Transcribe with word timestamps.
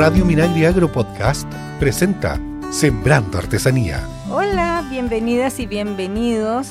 Radio 0.00 0.24
Minagri 0.24 0.64
Agro 0.64 0.90
Podcast 0.90 1.46
presenta 1.78 2.40
Sembrando 2.70 3.36
Artesanía. 3.36 4.02
Hola, 4.30 4.82
bienvenidas 4.88 5.60
y 5.60 5.66
bienvenidos. 5.66 6.68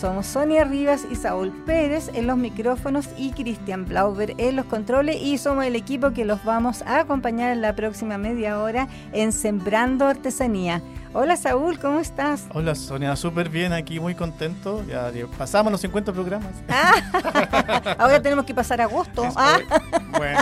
Somos 0.00 0.24
Sonia 0.24 0.64
Rivas 0.64 1.02
y 1.10 1.14
Saúl 1.14 1.52
Pérez 1.66 2.10
en 2.14 2.26
los 2.26 2.38
micrófonos 2.38 3.10
y 3.18 3.32
Cristian 3.32 3.84
Blauber 3.84 4.32
en 4.38 4.56
los 4.56 4.64
controles 4.64 5.20
y 5.20 5.36
somos 5.36 5.66
el 5.66 5.76
equipo 5.76 6.12
que 6.12 6.24
los 6.24 6.42
vamos 6.42 6.80
a 6.80 7.00
acompañar 7.00 7.52
en 7.52 7.60
la 7.60 7.76
próxima 7.76 8.16
media 8.16 8.58
hora 8.58 8.88
en 9.12 9.32
Sembrando 9.32 10.06
Artesanía. 10.06 10.80
Hola 11.12 11.36
Saúl, 11.36 11.78
¿cómo 11.78 12.00
estás? 12.00 12.46
Hola 12.54 12.74
Sonia, 12.74 13.14
súper 13.14 13.50
bien 13.50 13.74
aquí, 13.74 14.00
muy 14.00 14.14
contento. 14.14 14.82
Ya 14.86 15.12
pasamos 15.36 15.70
los 15.70 15.82
50 15.82 16.14
programas. 16.14 16.54
Ah, 16.70 17.96
ahora 17.98 18.22
tenemos 18.22 18.46
que 18.46 18.54
pasar 18.54 18.80
agosto. 18.80 19.28
Ah. 19.36 19.58
Bueno, 20.16 20.40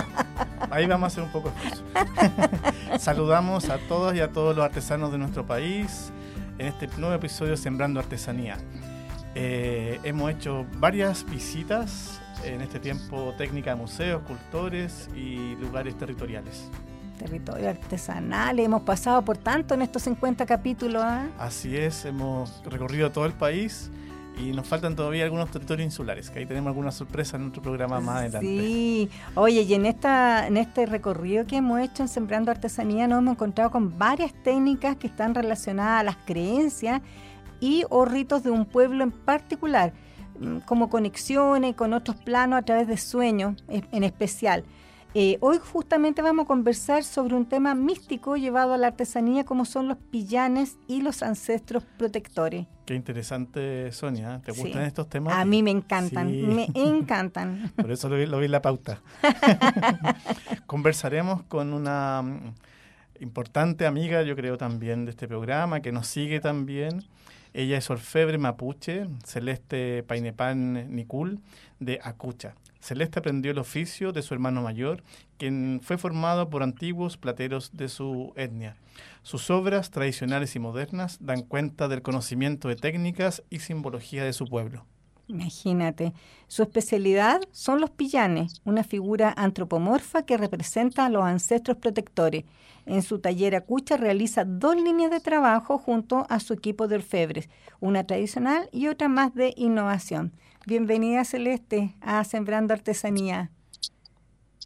ahí 0.71 0.85
vamos 0.85 1.05
a 1.05 1.07
hacer 1.07 1.23
un 1.23 1.31
poco 1.31 1.51
de 1.51 2.99
Saludamos 2.99 3.69
a 3.69 3.77
todos 3.77 4.15
y 4.15 4.19
a 4.19 4.31
todos 4.31 4.55
los 4.55 4.65
artesanos 4.65 5.11
de 5.11 5.17
nuestro 5.17 5.45
país 5.45 6.11
en 6.57 6.67
este 6.67 6.87
nuevo 6.97 7.15
episodio 7.15 7.55
Sembrando 7.57 7.99
Artesanía. 7.99 8.57
Eh, 9.35 9.99
hemos 10.03 10.31
hecho 10.31 10.65
varias 10.77 11.25
visitas 11.29 12.19
en 12.43 12.61
este 12.61 12.79
tiempo 12.79 13.33
técnica 13.37 13.73
a 13.73 13.75
museos, 13.75 14.21
cultores 14.23 15.09
y 15.15 15.55
lugares 15.55 15.97
territoriales 15.97 16.69
territorio 17.19 17.69
artesanal. 17.69 18.59
Hemos 18.59 18.83
pasado 18.83 19.21
por 19.23 19.37
tanto 19.37 19.73
en 19.73 19.81
estos 19.81 20.03
50 20.03 20.45
capítulos. 20.45 21.03
¿ah? 21.05 21.27
Así 21.37 21.75
es, 21.75 22.05
hemos 22.05 22.63
recorrido 22.63 23.11
todo 23.11 23.25
el 23.25 23.33
país 23.33 23.91
y 24.39 24.51
nos 24.53 24.67
faltan 24.67 24.95
todavía 24.95 25.25
algunos 25.25 25.51
territorios 25.51 25.85
insulares, 25.85 26.29
que 26.29 26.39
ahí 26.39 26.45
tenemos 26.45 26.69
alguna 26.69 26.91
sorpresa 26.91 27.35
en 27.35 27.43
nuestro 27.43 27.61
programa 27.61 27.99
más 27.99 28.17
adelante. 28.17 28.47
Sí, 28.47 29.09
oye, 29.35 29.61
y 29.63 29.73
en, 29.73 29.85
esta, 29.85 30.47
en 30.47 30.57
este 30.57 30.85
recorrido 30.85 31.45
que 31.45 31.57
hemos 31.57 31.81
hecho 31.81 32.03
en 32.03 32.09
Sembrando 32.09 32.49
Artesanía 32.49 33.07
nos 33.07 33.19
hemos 33.19 33.33
encontrado 33.33 33.69
con 33.71 33.97
varias 33.97 34.33
técnicas 34.43 34.95
que 34.95 35.07
están 35.07 35.35
relacionadas 35.35 36.01
a 36.01 36.03
las 36.03 36.17
creencias 36.17 37.01
y 37.59 37.83
o 37.89 38.05
ritos 38.05 38.43
de 38.43 38.51
un 38.51 38.65
pueblo 38.65 39.03
en 39.03 39.11
particular, 39.11 39.93
mm, 40.39 40.59
como 40.59 40.89
conexiones 40.89 41.75
con 41.75 41.93
otros 41.93 42.15
planos 42.17 42.59
a 42.59 42.61
través 42.61 42.87
de 42.87 42.97
sueños 42.97 43.61
en 43.67 44.03
especial. 44.03 44.63
Eh, 45.15 45.37
hoy 45.41 45.57
justamente 45.57 46.21
vamos 46.21 46.43
a 46.43 46.47
conversar 46.47 47.03
sobre 47.03 47.33
un 47.33 47.47
tema 47.47 47.73
místico 47.73 48.37
llevado 48.37 48.75
a 48.75 48.77
la 48.77 48.87
artesanía 48.87 49.43
como 49.43 49.65
son 49.65 49.87
los 49.87 49.97
pillanes 49.97 50.77
y 50.87 51.01
los 51.01 51.23
ancestros 51.23 51.83
protectores. 51.97 52.67
Qué 52.85 52.93
interesante, 52.93 53.91
Sonia. 53.91 54.39
¿Te 54.45 54.51
gustan 54.51 54.83
estos 54.83 55.09
temas? 55.09 55.33
A 55.33 55.45
mí 55.45 55.63
me 55.63 55.71
encantan, 55.71 56.55
me 56.55 56.67
encantan. 56.75 57.71
Por 57.75 57.91
eso 57.91 58.07
lo 58.07 58.17
vi, 58.17 58.27
lo 58.27 58.37
vi 58.37 58.45
en 58.45 58.51
la 58.51 58.61
pauta. 58.61 59.01
Conversaremos 60.67 61.41
con 61.43 61.73
una 61.73 62.21
mm, 62.21 62.53
importante 63.21 63.87
amiga, 63.87 64.21
yo 64.21 64.35
creo 64.35 64.57
también, 64.57 65.05
de 65.05 65.11
este 65.11 65.27
programa, 65.27 65.81
que 65.81 65.91
nos 65.91 66.05
sigue 66.05 66.39
también. 66.39 67.03
Ella 67.53 67.79
es 67.79 67.89
orfebre 67.89 68.37
mapuche, 68.37 69.07
Celeste 69.25 70.03
Painepan 70.03 70.95
Nicul, 70.95 71.39
de 71.79 71.99
Acucha. 72.03 72.53
Celeste 72.79 73.19
aprendió 73.19 73.51
el 73.51 73.57
oficio 73.59 74.11
de 74.11 74.21
su 74.21 74.33
hermano 74.33 74.61
mayor, 74.61 75.03
quien 75.37 75.79
fue 75.83 75.97
formado 75.97 76.49
por 76.49 76.63
antiguos 76.63 77.17
plateros 77.17 77.71
de 77.73 77.89
su 77.89 78.33
etnia. 78.35 78.77
Sus 79.21 79.49
obras, 79.49 79.91
tradicionales 79.91 80.55
y 80.55 80.59
modernas, 80.59 81.17
dan 81.19 81.41
cuenta 81.41 81.87
del 81.87 82.01
conocimiento 82.01 82.67
de 82.67 82.75
técnicas 82.75 83.43
y 83.49 83.59
simbología 83.59 84.23
de 84.23 84.33
su 84.33 84.45
pueblo. 84.45 84.85
Imagínate, 85.29 86.13
su 86.47 86.63
especialidad 86.63 87.39
son 87.51 87.79
los 87.79 87.91
pillanes, 87.91 88.61
una 88.65 88.83
figura 88.83 89.31
antropomorfa 89.37 90.23
que 90.23 90.37
representa 90.37 91.05
a 91.05 91.09
los 91.09 91.23
ancestros 91.23 91.77
protectores. 91.77 92.45
En 92.87 93.03
su 93.03 93.19
taller 93.19 93.55
Acucha 93.55 93.95
realiza 93.95 94.43
dos 94.43 94.75
líneas 94.75 95.11
de 95.11 95.19
trabajo 95.19 95.77
junto 95.77 96.25
a 96.29 96.39
su 96.39 96.53
equipo 96.53 96.87
de 96.87 96.95
orfebres, 96.95 97.47
una 97.79 98.05
tradicional 98.05 98.69
y 98.71 98.87
otra 98.87 99.07
más 99.07 99.35
de 99.35 99.53
innovación. 99.55 100.33
Bienvenida 100.65 101.23
Celeste 101.23 101.95
a 102.01 102.23
Sembrando 102.23 102.73
Artesanía. 102.73 103.51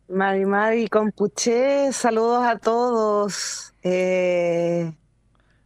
Mari 0.07 0.45
Mari 0.45 0.87
Compuché, 0.87 1.91
saludos 1.91 2.45
a 2.45 2.57
todos. 2.57 3.73
Eh, 3.83 4.93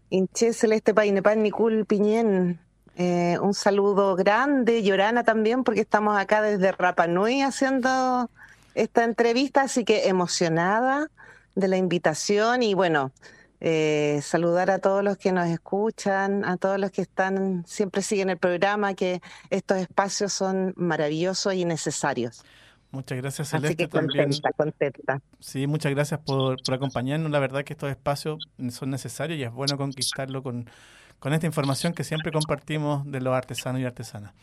Inche 0.10 0.54
Celeste 0.54 0.96
Painepan 0.96 1.44
Nicul 1.44 1.86
Piñén, 1.86 2.60
eh, 3.00 3.38
un 3.40 3.54
saludo 3.54 4.16
grande, 4.16 4.82
Llorana 4.82 5.24
también, 5.24 5.64
porque 5.64 5.82
estamos 5.82 6.18
acá 6.18 6.42
desde 6.42 6.72
Rapanui 6.72 7.44
haciendo 7.44 8.28
esta 8.74 9.04
entrevista, 9.04 9.62
así 9.62 9.86
que 9.86 10.08
emocionada 10.08 11.12
de 11.54 11.68
la 11.68 11.78
invitación 11.78 12.64
y 12.64 12.74
bueno, 12.74 13.12
eh, 13.60 14.20
saludar 14.24 14.72
a 14.72 14.80
todos 14.80 15.04
los 15.04 15.16
que 15.18 15.32
nos 15.32 15.48
escuchan, 15.48 16.44
a 16.44 16.58
todos 16.58 16.80
los 16.80 16.90
que 16.90 17.04
están, 17.04 17.64
siempre 17.68 18.02
siguen 18.02 18.32
el 18.32 18.38
programa, 18.38 18.96
que 18.96 19.22
estos 19.52 19.78
espacios 19.78 20.34
son 20.34 20.74
maravillosos 20.76 21.54
y 21.54 21.66
necesarios. 21.66 22.44
Muchas 22.90 23.20
gracias, 23.20 23.50
Celeste. 23.50 23.68
Así 23.68 23.76
que 23.76 23.90
contenta, 23.90 24.52
contenta. 24.54 25.22
Sí, 25.40 25.68
muchas 25.68 25.92
gracias 25.92 26.20
por, 26.22 26.58
por, 26.64 26.74
acompañarnos. 26.74 27.30
La 27.30 27.38
verdad 27.38 27.64
que 27.64 27.74
estos 27.74 27.92
espacios 27.92 28.48
son 28.72 28.90
necesarios 28.90 29.38
y 29.38 29.44
es 29.44 29.52
bueno 29.52 29.78
conquistarlo 29.78 30.42
con, 30.42 30.68
con 31.20 31.34
esta 31.34 31.46
información 31.46 31.94
que 31.94 32.04
siempre 32.04 32.32
compartimos 32.32 33.10
de 33.10 33.22
los 33.22 33.34
artesanos 33.34 33.82
y 33.82 33.86
artesanas. 33.86 34.34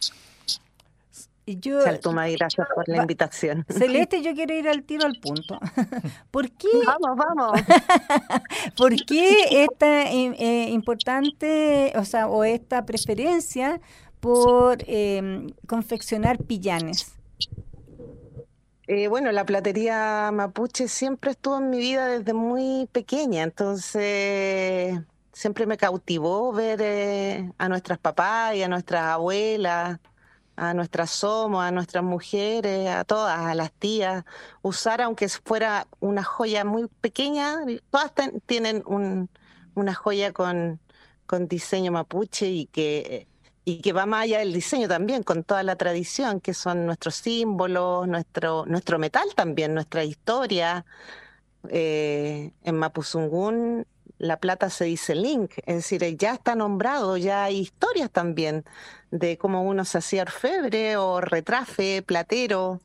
Yo, 1.47 1.81
gracias 1.81 2.67
por 2.75 2.89
la 2.89 2.99
invitación. 2.99 3.67
Celeste, 3.69 4.23
yo 4.23 4.33
quiero 4.35 4.55
ir 4.55 4.67
al 4.67 4.83
tiro 4.83 5.05
al 5.05 5.21
punto. 5.21 5.61
¿Por 6.31 6.51
qué? 6.51 6.69
Vamos, 6.87 7.17
vamos. 7.17 7.61
¿Por 8.77 8.97
qué 9.05 9.65
esta 9.65 10.11
eh, 10.11 10.71
importante, 10.71 11.93
o 11.97 12.05
sea, 12.05 12.29
o 12.29 12.45
esta 12.45 12.87
preferencia 12.87 13.81
por 14.21 14.79
em, 14.87 15.51
confeccionar 15.67 16.39
pillanes? 16.39 17.13
Eh, 18.87 19.09
bueno, 19.09 19.31
la 19.31 19.45
platería 19.45 20.31
mapuche 20.33 20.89
siempre 20.89 21.33
estuvo 21.33 21.59
en 21.59 21.69
mi 21.69 21.79
vida 21.79 22.07
desde 22.07 22.33
muy 22.33 22.89
pequeña, 22.93 23.43
entonces 23.43 24.99
siempre 25.35 25.67
me 25.67 25.77
cautivó 25.77 26.53
ver 26.53 26.81
eh, 26.83 27.53
a 27.59 27.69
nuestras 27.69 27.99
papás 27.99 28.55
y 28.55 28.63
a 28.63 28.69
nuestras 28.69 29.05
abuelas 29.05 30.01
a 30.57 30.75
nuestras 30.75 31.11
somos, 31.11 31.65
a 31.65 31.71
nuestras 31.71 32.05
mujeres, 32.05 32.89
a 32.89 33.05
todas, 33.05 33.39
a 33.39 33.55
las 33.55 33.73
tías, 33.73 34.25
usar 34.63 35.03
aunque 35.03 35.29
fuera 35.29 35.87
una 36.01 36.23
joya 36.23 36.65
muy 36.65 36.87
pequeña, 37.01 37.59
todas 37.91 38.13
tienen 38.47 38.83
un, 38.87 39.29
una 39.75 39.95
joya 39.95 40.33
con, 40.33 40.81
diseño 41.49 41.91
mapuche 41.91 42.49
y 42.49 42.67
que, 42.67 43.27
y 43.65 43.81
que 43.81 43.93
va 43.93 44.07
más 44.07 44.23
allá 44.23 44.39
del 44.39 44.53
diseño 44.53 44.87
también, 44.87 45.25
con 45.25 45.43
toda 45.43 45.65
la 45.65 45.75
tradición, 45.75 46.41
que 46.41 46.55
son 46.55 46.87
nuestros 46.87 47.17
símbolos, 47.17 48.07
nuestro, 48.07 48.65
nuestro 48.67 49.01
metal 49.01 49.27
también, 49.35 49.75
nuestra 49.75 50.05
historia. 50.05 50.85
Eh, 51.71 52.53
en 52.63 52.77
Mapuzungún 52.77 53.87
la 54.25 54.39
plata 54.39 54.71
se 54.71 54.87
dice 54.87 55.15
link, 55.15 55.53
es 55.67 55.77
decir, 55.77 56.17
ya 56.17 56.33
está 56.33 56.55
nombrado, 56.55 57.19
ya 57.19 57.45
hay 57.45 57.59
historias 57.59 58.11
también 58.11 58.65
de 59.11 59.37
cómo 59.37 59.63
uno 59.63 59.85
se 59.85 59.99
hacía 59.99 60.23
orfebre 60.23 60.97
o 60.97 61.21
retrafe, 61.21 62.03
platero. 62.03 62.81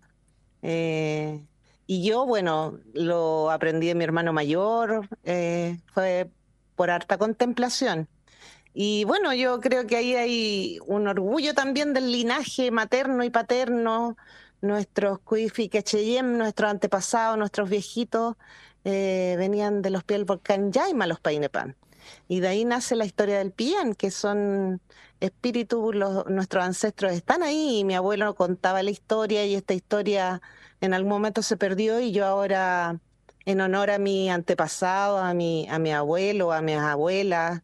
Eh, 0.62 1.42
y 1.88 2.04
yo, 2.06 2.26
bueno, 2.26 2.80
lo 2.94 3.52
aprendí 3.52 3.88
de 3.88 3.96
mi 3.96 4.04
hermano 4.04 4.34
mayor, 4.34 5.08
eh, 5.24 5.80
fue 5.94 6.30
por 6.76 6.90
harta 6.92 7.18
contemplación. 7.18 8.10
Y 8.74 9.06
bueno, 9.06 9.34
yo 9.34 9.62
creo 9.62 9.88
que 9.88 9.96
ahí 9.96 10.16
hay 10.16 10.80
un 10.88 11.08
orgullo 11.08 11.54
también 11.54 11.94
del 11.94 12.12
linaje 12.12 12.70
materno 12.70 13.24
y 13.24 13.30
paterno, 13.30 14.18
nuestros 14.62 15.20
Cuifi 15.20 15.70
Quecheyem, 15.70 16.38
nuestros 16.38 16.70
antepasados, 16.70 17.38
nuestros 17.38 17.70
viejitos, 17.70 18.36
eh, 18.86 19.36
venían 19.38 19.82
de 19.82 19.90
los 19.90 20.04
pies 20.04 20.20
del 20.20 20.26
volcán 20.26 20.72
Yaima, 20.72 21.08
los 21.08 21.20
Painepan. 21.20 21.76
Y 22.28 22.40
de 22.40 22.48
ahí 22.48 22.66
nace 22.66 22.96
la 22.96 23.06
historia 23.06 23.40
del 23.40 23.52
Pian, 23.52 23.94
que 23.96 24.12
son 24.12 24.82
espíritus, 25.20 25.96
nuestros 26.28 26.64
ancestros 26.64 27.12
están 27.12 27.44
ahí 27.44 27.80
y 27.80 27.84
mi 27.84 27.96
abuelo 27.96 28.36
contaba 28.36 28.84
la 28.84 28.92
historia 28.92 29.46
y 29.46 29.56
esta 29.56 29.74
historia 29.74 30.42
en 30.82 30.94
algún 30.94 31.10
momento 31.10 31.42
se 31.42 31.58
perdió 31.58 32.00
y 32.00 32.12
yo 32.12 32.26
ahora, 32.26 33.00
en 33.46 33.62
honor 33.62 33.92
a 33.92 34.00
mi 34.00 34.30
antepasado, 34.30 35.18
a 35.18 35.34
mi, 35.34 35.68
a 35.70 35.78
mi 35.80 35.92
abuelo, 35.92 36.54
a 36.54 36.62
mis 36.62 36.78
abuelas, 36.78 37.62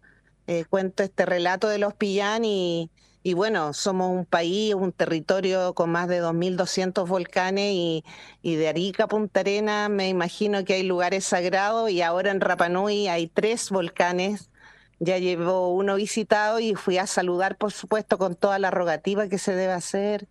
eh, 0.48 0.66
cuento 0.66 1.04
este 1.04 1.26
relato 1.26 1.70
de 1.70 1.78
los 1.80 1.94
Pian 1.94 2.44
y, 2.46 2.92
y 3.26 3.34
bueno, 3.34 3.74
somos 3.74 4.12
un 4.12 4.24
país, 4.24 4.76
un 4.76 4.92
territorio 4.92 5.74
con 5.74 5.90
más 5.90 6.08
de 6.08 6.22
2.200 6.22 7.08
volcanes 7.08 7.74
y, 7.74 8.04
de 8.44 8.68
Arica 8.68 9.08
Punta 9.08 9.40
Arena 9.40 9.90
me 9.90 10.10
imagino 10.10 10.64
que 10.64 10.76
hay 10.76 10.84
lugares 10.84 11.26
sagrados 11.26 11.90
y 11.90 12.04
ahora 12.04 12.30
en 12.30 12.40
Rapanui 12.40 13.08
hay 13.08 13.26
tres 13.26 13.72
volcanes. 13.72 14.52
Ya 15.00 15.18
llevo 15.18 15.74
uno 15.74 15.96
visitado 15.96 16.60
y 16.60 16.76
fui 16.76 17.00
a 17.00 17.08
saludar, 17.08 17.58
por 17.58 17.72
supuesto, 17.72 18.20
con 18.20 18.36
toda 18.36 18.60
la 18.60 18.70
rogativa 18.70 19.28
que 19.28 19.40
se 19.40 19.56
debe 19.56 19.74
hacer 19.74 20.28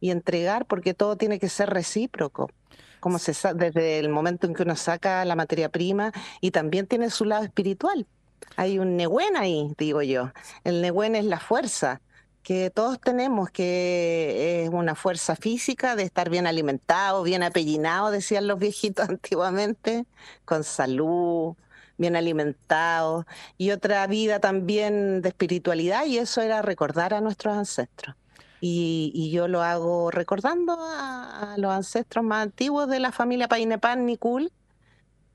y 0.00 0.10
entregar, 0.10 0.66
porque 0.66 0.94
todo 0.94 1.16
tiene 1.16 1.38
que 1.38 1.48
ser 1.48 1.70
recíproco. 1.70 2.50
cómo 2.98 3.20
se 3.20 3.34
desde 3.54 4.00
el 4.00 4.08
momento 4.08 4.48
en 4.48 4.54
que 4.54 4.64
uno 4.64 4.74
saca 4.74 5.24
la 5.24 5.36
materia 5.36 5.68
prima 5.68 6.10
y 6.40 6.50
también 6.50 6.88
tiene 6.88 7.08
su 7.10 7.24
lado 7.24 7.44
espiritual. 7.44 8.08
Hay 8.56 8.80
un 8.80 8.96
Nehuen 8.96 9.36
ahí, 9.36 9.72
digo 9.78 10.02
yo. 10.02 10.32
El 10.64 10.82
Nehuen 10.82 11.14
es 11.14 11.24
la 11.24 11.38
fuerza 11.38 12.00
que 12.42 12.70
todos 12.70 13.00
tenemos, 13.00 13.50
que 13.50 14.64
es 14.64 14.70
una 14.70 14.94
fuerza 14.94 15.36
física 15.36 15.96
de 15.96 16.02
estar 16.02 16.28
bien 16.30 16.46
alimentado, 16.46 17.22
bien 17.22 17.42
apellinado, 17.42 18.10
decían 18.10 18.46
los 18.46 18.58
viejitos 18.58 19.08
antiguamente, 19.08 20.06
con 20.44 20.64
salud, 20.64 21.54
bien 21.98 22.16
alimentado, 22.16 23.26
y 23.58 23.70
otra 23.70 24.06
vida 24.06 24.40
también 24.40 25.22
de 25.22 25.28
espiritualidad, 25.28 26.04
y 26.06 26.18
eso 26.18 26.40
era 26.42 26.62
recordar 26.62 27.14
a 27.14 27.20
nuestros 27.20 27.56
ancestros. 27.56 28.16
Y, 28.64 29.30
yo 29.32 29.48
lo 29.48 29.62
hago 29.62 30.12
recordando 30.12 30.76
a, 30.78 31.56
los 31.58 31.72
ancestros 31.72 32.24
más 32.24 32.44
antiguos 32.44 32.88
de 32.88 33.00
la 33.00 33.10
familia 33.10 33.48
Painepan 33.48 34.06
Nicul, 34.06 34.52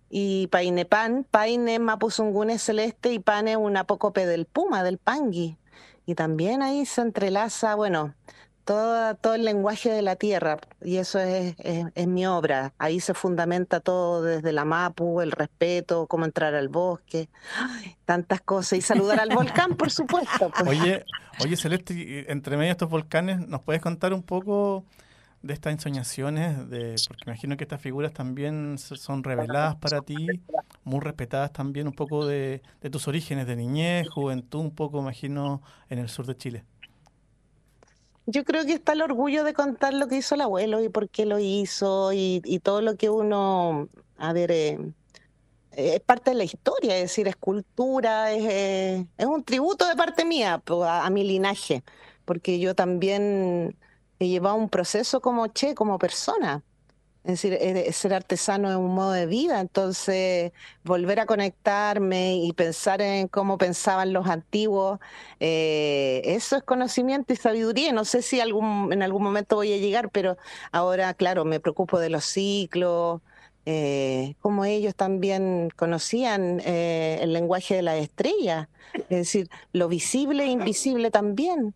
y 0.10 0.48
Painepan, 0.48 1.26
Paine 1.30 1.80
Mapuzungune 1.80 2.60
celeste 2.60 3.12
y 3.12 3.20
Pane 3.20 3.58
un 3.58 3.76
apócope 3.76 4.26
del 4.26 4.46
puma, 4.46 4.82
del 4.84 4.98
pangui. 4.98 5.58
Y 6.08 6.16
también 6.16 6.64
ahí 6.64 6.86
se 6.86 7.02
entrelaza, 7.02 7.76
bueno, 7.76 8.16
todo, 8.64 9.14
todo 9.16 9.36
el 9.36 9.44
lenguaje 9.44 9.92
de 9.92 10.02
la 10.02 10.16
tierra, 10.16 10.58
y 10.82 10.98
eso 10.98 11.20
es, 11.20 11.56
es, 11.60 12.08
mi 12.08 12.26
obra. 12.26 12.74
Ahí 12.78 13.02
se 13.02 13.14
fundamenta 13.14 13.82
todo 13.82 14.24
desde 14.24 14.54
la 14.54 14.64
mapu, 14.64 15.20
el 15.20 15.34
respeto, 15.34 16.08
cómo 16.08 16.24
entrar 16.24 16.56
al 16.56 16.70
bosque, 16.70 17.30
tantas 18.06 18.40
cosas, 18.40 18.80
y 18.80 18.82
saludar 18.82 19.20
al 19.20 19.36
volcán, 19.36 19.76
por 19.76 19.92
supuesto. 19.92 20.50
Pues. 20.50 20.68
Oye, 20.68 21.06
oye 21.44 21.58
Celeste, 21.58 22.32
entre 22.32 22.56
medio 22.56 22.70
de 22.70 22.72
estos 22.72 22.90
volcanes, 22.90 23.46
¿nos 23.46 23.62
puedes 23.62 23.82
contar 23.82 24.14
un 24.14 24.24
poco 24.24 24.86
de 25.42 25.54
estas 25.54 25.74
ensoñaciones, 25.74 26.70
de, 26.70 26.96
porque 27.08 27.24
imagino 27.26 27.58
que 27.58 27.66
estas 27.66 27.82
figuras 27.82 28.14
también 28.14 28.78
son 28.78 29.24
reveladas 29.24 29.76
para 29.76 30.02
ti, 30.02 30.16
muy 30.88 31.02
respetadas 31.02 31.52
también, 31.52 31.88
un 31.88 31.94
poco 31.94 32.26
de, 32.26 32.62
tus 32.92 33.08
orígenes 33.08 33.46
de 33.46 33.56
niñez, 33.56 34.08
juventud, 34.10 34.62
un 34.62 34.74
poco, 34.74 35.00
imagino, 35.00 35.62
en 35.90 36.00
el 36.00 36.10
sur 36.10 36.26
de 36.26 36.36
Chile. 36.36 36.66
Yo 38.26 38.44
creo 38.44 38.66
que 38.66 38.74
está 38.74 38.94
el 38.94 39.02
orgullo 39.02 39.44
de 39.44 39.54
contar 39.54 39.94
lo 39.94 40.08
que 40.08 40.18
hizo 40.18 40.36
el 40.36 40.42
abuelo 40.42 40.82
y 40.82 40.90
por 40.90 41.10
qué 41.10 41.26
lo 41.26 41.40
hizo 41.40 42.12
y, 42.14 42.42
todo 42.64 42.82
lo 42.82 42.96
que 42.96 43.10
uno, 43.10 43.90
a 44.18 44.34
ver, 44.34 44.52
eh, 44.52 44.80
es 45.72 46.00
parte 46.00 46.32
de 46.32 46.38
la 46.38 46.44
historia, 46.44 46.96
es 46.96 47.04
decir, 47.04 47.28
es 47.28 47.36
cultura, 47.36 48.32
es, 48.32 48.46
eh, 48.46 49.06
es 49.18 49.26
un 49.26 49.44
tributo 49.44 49.88
de 49.88 49.96
parte 49.96 50.26
mía 50.26 50.62
a 50.66 51.10
mi 51.10 51.24
linaje, 51.24 51.84
porque 52.26 52.60
yo 52.60 52.76
también 52.76 53.78
he 54.20 54.28
llevado 54.28 54.56
un 54.56 54.70
proceso 54.70 55.22
como 55.22 55.48
Che, 55.48 55.76
como 55.76 56.00
persona. 56.00 56.64
Es 57.28 57.42
decir, 57.42 57.94
ser 57.94 58.14
artesano 58.14 58.70
es 58.70 58.78
un 58.78 58.96
modo 58.96 59.12
de 59.12 59.26
vida, 59.26 59.60
entonces 59.60 60.54
volver 60.86 61.20
a 61.20 61.26
conectarme 61.26 62.38
y 62.38 62.54
pensar 62.54 63.02
en 63.02 63.28
cómo 63.28 63.58
pensaban 63.58 64.14
los 64.14 64.28
antiguos, 64.28 65.00
eh, 65.42 66.22
eso 66.24 66.56
es 66.56 66.64
conocimiento 66.64 67.34
y 67.34 67.36
sabiduría. 67.36 67.92
No 67.92 68.06
sé 68.06 68.22
si 68.22 68.40
algún, 68.40 68.94
en 68.94 69.04
algún 69.04 69.24
momento 69.24 69.58
voy 69.58 69.74
a 69.74 69.78
llegar, 69.78 70.10
pero 70.10 70.38
ahora, 70.72 71.14
claro, 71.16 71.44
me 71.44 71.60
preocupo 71.60 72.00
de 72.00 72.10
los 72.10 72.24
ciclos, 72.24 73.22
eh, 73.66 74.36
cómo 74.40 74.64
ellos 74.64 74.96
también 74.96 75.70
conocían 75.76 76.62
eh, 76.66 77.20
el 77.22 77.34
lenguaje 77.34 77.76
de 77.76 77.82
la 77.82 77.98
estrella, 77.98 78.70
es 78.94 79.10
decir, 79.10 79.50
lo 79.74 79.90
visible 79.90 80.46
e 80.46 80.48
invisible 80.48 81.12
también. 81.12 81.76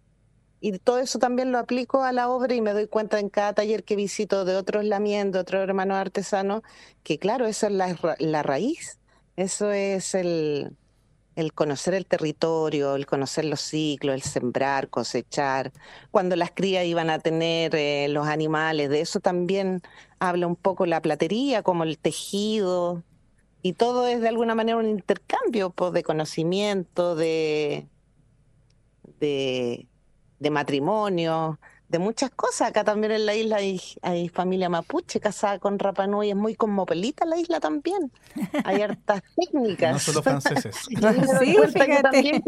Y 0.62 0.78
todo 0.80 1.00
eso 1.00 1.20
también 1.20 1.52
lo 1.52 1.58
aplico 1.58 2.04
a 2.04 2.12
la 2.12 2.30
obra 2.30 2.54
y 2.54 2.62
me 2.62 2.74
doy 2.74 2.88
cuenta 2.88 3.20
en 3.20 3.30
cada 3.30 3.54
taller 3.54 3.84
que 3.84 3.96
visito 3.96 4.46
de 4.46 4.56
otros 4.56 4.86
lamientos, 4.86 5.34
de 5.34 5.40
otros 5.40 5.64
hermanos 5.64 5.98
artesanos, 5.98 6.62
que 7.04 7.18
claro, 7.18 7.48
esa 7.48 7.68
es 7.68 7.74
la, 8.20 8.44
raíz. 8.44 9.00
Eso 9.36 9.72
es 9.72 10.14
el, 10.14 10.78
el 11.36 11.54
conocer 11.54 11.96
el 11.96 12.06
territorio, 12.06 12.96
el 12.96 13.08
conocer 13.08 13.46
los 13.46 13.62
ciclos, 13.62 14.14
el 14.16 14.22
sembrar, 14.22 14.90
cosechar, 14.90 15.72
cuando 16.12 16.36
las 16.36 16.52
crías 16.52 16.86
iban 16.86 17.10
a 17.10 17.20
tener 17.20 17.74
eh, 17.76 18.08
los 18.10 18.28
animales, 18.28 18.90
de 18.90 19.02
eso 19.02 19.20
también 19.20 19.82
habla 20.20 20.46
un 20.48 20.56
poco 20.56 20.86
la 20.86 21.02
platería, 21.02 21.64
como 21.64 21.84
el 21.84 21.98
tejido, 21.98 23.04
y 23.64 23.74
todo 23.74 24.08
es 24.08 24.22
de 24.22 24.28
alguna 24.30 24.56
manera 24.56 24.78
un 24.78 24.90
intercambio 24.90 25.70
pues, 25.72 25.94
de 25.94 26.04
conocimiento, 26.04 27.16
de, 27.16 27.88
de, 29.20 29.88
de 30.42 30.50
matrimonio, 30.50 31.60
de 31.92 32.00
muchas 32.00 32.32
cosas. 32.32 32.70
Acá 32.70 32.84
también 32.84 33.12
en 33.12 33.26
la 33.26 33.36
isla 33.36 33.58
hay, 34.02 34.30
familia 34.30 34.70
mapuche 34.70 35.20
casada 35.20 35.60
con 35.60 35.78
Rapanui, 35.78 36.30
es 36.30 36.36
muy 36.36 36.56
cosmopolita 36.56 37.26
la 37.26 37.38
isla 37.38 37.60
también. 37.60 38.12
Hay 38.64 38.82
hartas 38.82 39.22
técnicas. 39.36 39.94
No 39.94 40.00
solo 40.00 40.24
franceses. 40.24 40.76
sí, 40.88 41.56
también 42.02 42.42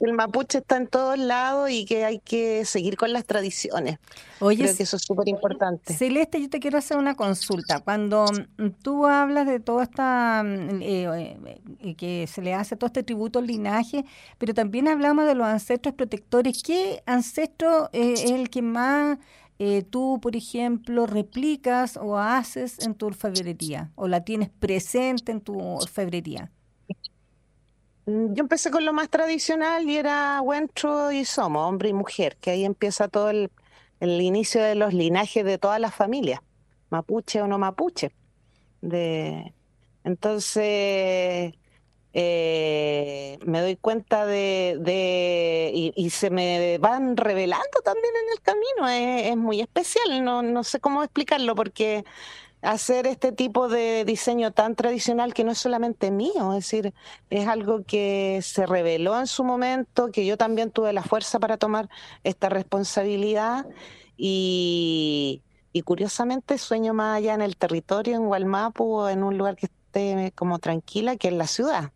el, 0.00 0.12
mapuche 0.14 0.58
está 0.58 0.78
en 0.78 0.86
todos 0.86 1.18
lados 1.18 1.70
y 1.70 1.84
que 1.84 2.04
hay 2.04 2.18
que 2.18 2.64
seguir 2.64 2.96
con 2.96 3.12
las 3.12 3.26
tradiciones. 3.26 3.98
Oye, 4.40 4.64
Creo 4.64 4.76
que 4.76 4.82
eso 4.82 4.96
es 4.96 5.02
súper 5.02 5.28
importante. 5.28 5.92
Celeste, 5.92 6.40
yo 6.40 6.48
te 6.48 6.60
quiero 6.60 6.78
hacer 6.78 6.96
una 6.96 7.14
consulta. 7.14 7.80
Cuando 7.80 8.24
mm, 8.56 8.68
tú 8.82 9.06
hablas 9.06 9.46
de 9.46 9.60
toda 9.60 9.84
esta, 9.84 10.42
mm, 10.42 10.80
eh, 10.80 11.36
eh, 11.80 11.94
que 11.94 12.26
se 12.26 12.40
le 12.40 12.54
hace 12.54 12.76
todo 12.76 12.86
este 12.86 13.02
tributo 13.02 13.38
al 13.38 13.46
linaje, 13.46 14.06
pero 14.38 14.54
también 14.54 14.88
hablamos 14.88 15.26
de 15.26 15.34
los 15.34 15.46
ancestros 15.46 15.94
protectores. 15.94 16.62
¿Qué 16.62 17.02
ancestro 17.04 17.90
eh, 17.92 18.14
es 18.14 18.30
el 18.30 18.48
que 18.48 18.62
más 18.70 19.18
eh, 19.58 19.82
tú, 19.82 20.18
por 20.22 20.36
ejemplo, 20.36 21.06
replicas 21.06 21.98
o 21.98 22.16
haces 22.18 22.78
en 22.80 22.94
tu 22.94 23.06
orfebrería 23.06 23.92
o 23.94 24.08
la 24.08 24.24
tienes 24.24 24.48
presente 24.48 25.32
en 25.32 25.42
tu 25.42 25.60
orfebrería? 25.60 26.50
Mm, 28.06 28.34
yo 28.34 28.42
empecé 28.42 28.70
con 28.70 28.84
lo 28.84 28.92
más 28.92 29.10
tradicional 29.10 29.88
y 29.88 29.96
era 29.96 30.40
Huentro 30.42 31.12
y 31.12 31.24
Somo, 31.24 31.66
hombre 31.68 31.90
y 31.90 31.92
mujer, 31.92 32.36
que 32.38 32.50
ahí 32.50 32.64
empieza 32.64 33.08
todo 33.08 33.30
el, 33.30 33.50
el 34.00 34.20
inicio 34.20 34.62
de 34.62 34.74
los 34.74 34.94
linajes 34.94 35.44
de 35.44 35.58
todas 35.58 35.80
las 35.80 35.94
familias, 35.94 36.40
mapuche 36.90 37.42
o 37.42 37.46
no 37.46 37.58
mapuche. 37.58 38.12
De, 38.80 39.54
entonces, 40.04 41.54
eh, 42.12 43.38
me 43.44 43.60
doy 43.60 43.76
cuenta 43.76 44.26
de, 44.26 45.70
y, 45.72 46.10
se 46.10 46.30
me 46.30 46.78
van 46.78 47.16
revelando 47.16 47.80
también 47.84 48.12
en 48.24 48.32
el 48.32 48.40
camino, 48.40 48.88
es, 48.88 49.36
muy 49.36 49.60
especial, 49.60 50.24
no, 50.24 50.42
no 50.42 50.64
sé 50.64 50.80
cómo 50.80 51.02
explicarlo 51.04 51.54
porque 51.54 52.04
hacer 52.62 53.06
este 53.06 53.32
tipo 53.32 53.68
de 53.68 54.04
diseño 54.04 54.52
tan 54.52 54.74
tradicional 54.74 55.32
que 55.34 55.44
no 55.44 55.52
es 55.52 55.58
solamente 55.58 56.10
mío, 56.10 56.52
es 56.52 56.64
decir, 56.64 56.92
es 57.30 57.46
algo 57.48 57.84
que 57.84 58.40
se 58.42 58.66
reveló 58.66 59.18
en 59.18 59.26
su 59.26 59.44
momento, 59.44 60.10
que 60.10 60.26
yo 60.26 60.36
también 60.36 60.70
tuve 60.70 60.92
la 60.92 61.02
fuerza 61.02 61.38
para 61.38 61.56
tomar 61.56 61.88
esta 62.24 62.48
responsabilidad 62.48 63.66
y, 64.16 65.42
y 65.72 65.82
curiosamente 65.82 66.58
sueño 66.58 66.92
más 66.92 67.18
allá 67.18 67.34
en 67.34 67.42
el 67.42 67.56
territorio, 67.56 68.16
en 68.16 68.26
Gualmapu, 68.26 69.06
en 69.06 69.22
un 69.22 69.38
lugar 69.38 69.56
que 69.56 69.68
como 70.34 70.58
tranquila 70.58 71.16
que 71.16 71.28
en 71.28 71.38
la 71.38 71.46
ciudad. 71.46 71.92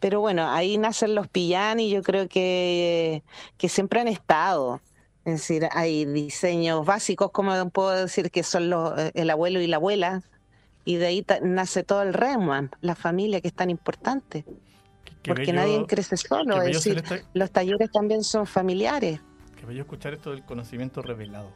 Pero 0.00 0.20
bueno, 0.20 0.50
ahí 0.50 0.76
nacen 0.76 1.14
los 1.14 1.28
y 1.32 1.90
yo 1.90 2.02
creo 2.02 2.28
que, 2.28 3.22
que 3.56 3.68
siempre 3.68 4.00
han 4.00 4.08
estado. 4.08 4.80
Es 5.24 5.34
decir, 5.34 5.66
hay 5.72 6.04
diseños 6.04 6.84
básicos, 6.84 7.30
como 7.30 7.70
puedo 7.70 7.90
decir, 7.90 8.30
que 8.30 8.42
son 8.42 8.68
los, 8.68 8.98
eh, 8.98 9.12
el 9.14 9.30
abuelo 9.30 9.60
y 9.62 9.66
la 9.66 9.76
abuela, 9.76 10.22
y 10.84 10.96
de 10.96 11.06
ahí 11.06 11.26
nace 11.42 11.82
todo 11.82 12.02
el 12.02 12.12
Reman, 12.12 12.70
la 12.82 12.94
familia 12.94 13.40
que 13.40 13.48
es 13.48 13.54
tan 13.54 13.70
importante. 13.70 14.44
porque 15.26 15.54
nadie 15.54 15.86
crece 15.86 16.18
solo, 16.18 16.60
es 16.60 16.84
decir, 16.84 17.02
los 17.32 17.50
talleres 17.50 17.90
también 17.90 18.22
son 18.22 18.46
familiares. 18.46 19.20
Qué 19.58 19.64
bello 19.64 19.80
escuchar 19.80 20.12
esto 20.12 20.32
del 20.32 20.44
conocimiento 20.44 21.00
revelado. 21.00 21.50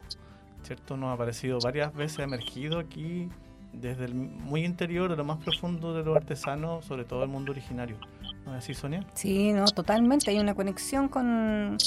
¿Cierto? 0.63 0.97
Nos 0.97 1.09
ha 1.09 1.13
aparecido 1.13 1.59
varias 1.59 1.93
veces, 1.93 2.19
emergido 2.19 2.79
aquí 2.79 3.29
desde 3.73 4.05
el 4.05 4.15
muy 4.15 4.65
interior, 4.65 5.09
de 5.09 5.17
lo 5.17 5.23
más 5.23 5.37
profundo 5.37 5.93
de 5.93 6.03
los 6.03 6.15
artesanos, 6.15 6.85
sobre 6.85 7.05
todo 7.05 7.23
el 7.23 7.29
mundo 7.29 7.51
originario. 7.51 7.97
¿No 8.45 8.55
es 8.55 8.63
así, 8.63 8.73
Sonia? 8.73 9.05
Sí, 9.13 9.53
no, 9.53 9.65
totalmente. 9.65 10.31
Hay 10.31 10.39
una 10.39 10.55
conexión 10.55 11.07
con, 11.07 11.77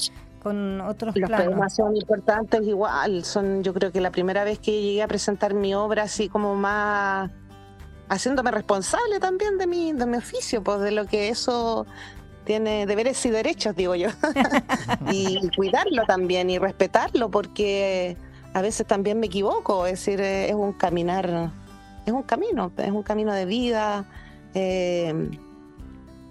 con 0.42 0.80
otros 0.80 1.16
Los 1.16 1.28
planos. 1.28 1.74
son 1.74 1.96
importantes 1.96 2.66
igual. 2.66 3.24
Son, 3.24 3.62
yo 3.62 3.74
creo 3.74 3.92
que 3.92 4.00
la 4.00 4.10
primera 4.10 4.44
vez 4.44 4.58
que 4.58 4.72
llegué 4.72 5.02
a 5.02 5.08
presentar 5.08 5.54
mi 5.54 5.74
obra 5.74 6.04
así 6.04 6.28
como 6.28 6.54
más 6.54 7.30
haciéndome 8.08 8.50
responsable 8.50 9.20
también 9.20 9.56
de 9.56 9.66
mi, 9.66 9.92
de 9.92 10.04
mi 10.04 10.18
oficio, 10.18 10.62
pues 10.62 10.80
de 10.80 10.90
lo 10.90 11.06
que 11.06 11.28
eso 11.28 11.86
tiene 12.44 12.86
deberes 12.86 13.24
y 13.24 13.30
derechos, 13.30 13.74
digo 13.74 13.94
yo. 13.94 14.08
y 15.10 15.48
cuidarlo 15.56 16.04
también 16.06 16.50
y 16.50 16.58
respetarlo, 16.58 17.30
porque 17.30 18.16
a 18.52 18.60
veces 18.60 18.86
también 18.86 19.18
me 19.18 19.26
equivoco, 19.26 19.86
es 19.86 19.92
decir, 19.92 20.20
es 20.20 20.52
un 20.52 20.72
caminar 20.72 21.50
es 22.06 22.12
un 22.12 22.22
camino, 22.22 22.72
es 22.76 22.90
un 22.90 23.02
camino 23.02 23.32
de 23.32 23.44
vida. 23.44 24.04
Eh, 24.54 25.30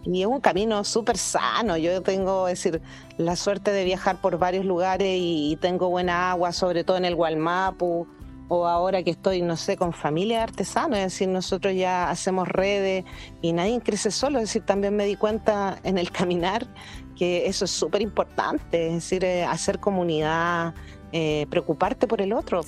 y 0.03 0.21
es 0.21 0.27
un 0.27 0.39
camino 0.39 0.83
súper 0.83 1.17
sano. 1.17 1.77
Yo 1.77 2.01
tengo, 2.01 2.47
es 2.47 2.63
decir, 2.63 2.81
la 3.17 3.35
suerte 3.35 3.71
de 3.71 3.85
viajar 3.85 4.19
por 4.19 4.37
varios 4.37 4.65
lugares 4.65 5.17
y, 5.19 5.57
tengo 5.61 5.89
buena 5.89 6.31
agua, 6.31 6.51
sobre 6.51 6.83
todo 6.83 6.97
en 6.97 7.05
el 7.05 7.15
Gualmapu. 7.15 8.07
o 8.53 8.67
ahora 8.67 9.01
que 9.01 9.11
estoy, 9.11 9.41
no 9.41 9.55
sé, 9.55 9.77
con 9.77 9.93
familia 9.93 10.37
de 10.39 10.43
artesanos, 10.43 10.97
es 10.97 11.05
decir, 11.05 11.29
nosotros 11.29 11.73
ya 11.73 12.09
hacemos 12.09 12.49
redes 12.49 13.05
y 13.41 13.53
nadie 13.53 13.79
crece 13.79 14.11
solo, 14.11 14.39
es 14.39 14.45
decir, 14.45 14.63
también 14.63 14.93
me 14.93 15.05
di 15.05 15.15
cuenta 15.15 15.79
en 15.85 15.97
el 15.97 16.11
caminar 16.19 16.67
que 17.15 17.47
eso 17.47 17.63
es 17.63 17.71
súper 17.71 18.01
importante, 18.01 18.87
es 18.87 18.93
decir, 18.95 19.23
eh, 19.23 19.45
hacer 19.45 19.79
comunidad, 19.79 20.73
eh, 21.13 21.45
preocuparte 21.49 22.07
por 22.07 22.21
el 22.21 22.31
otro, 22.33 22.61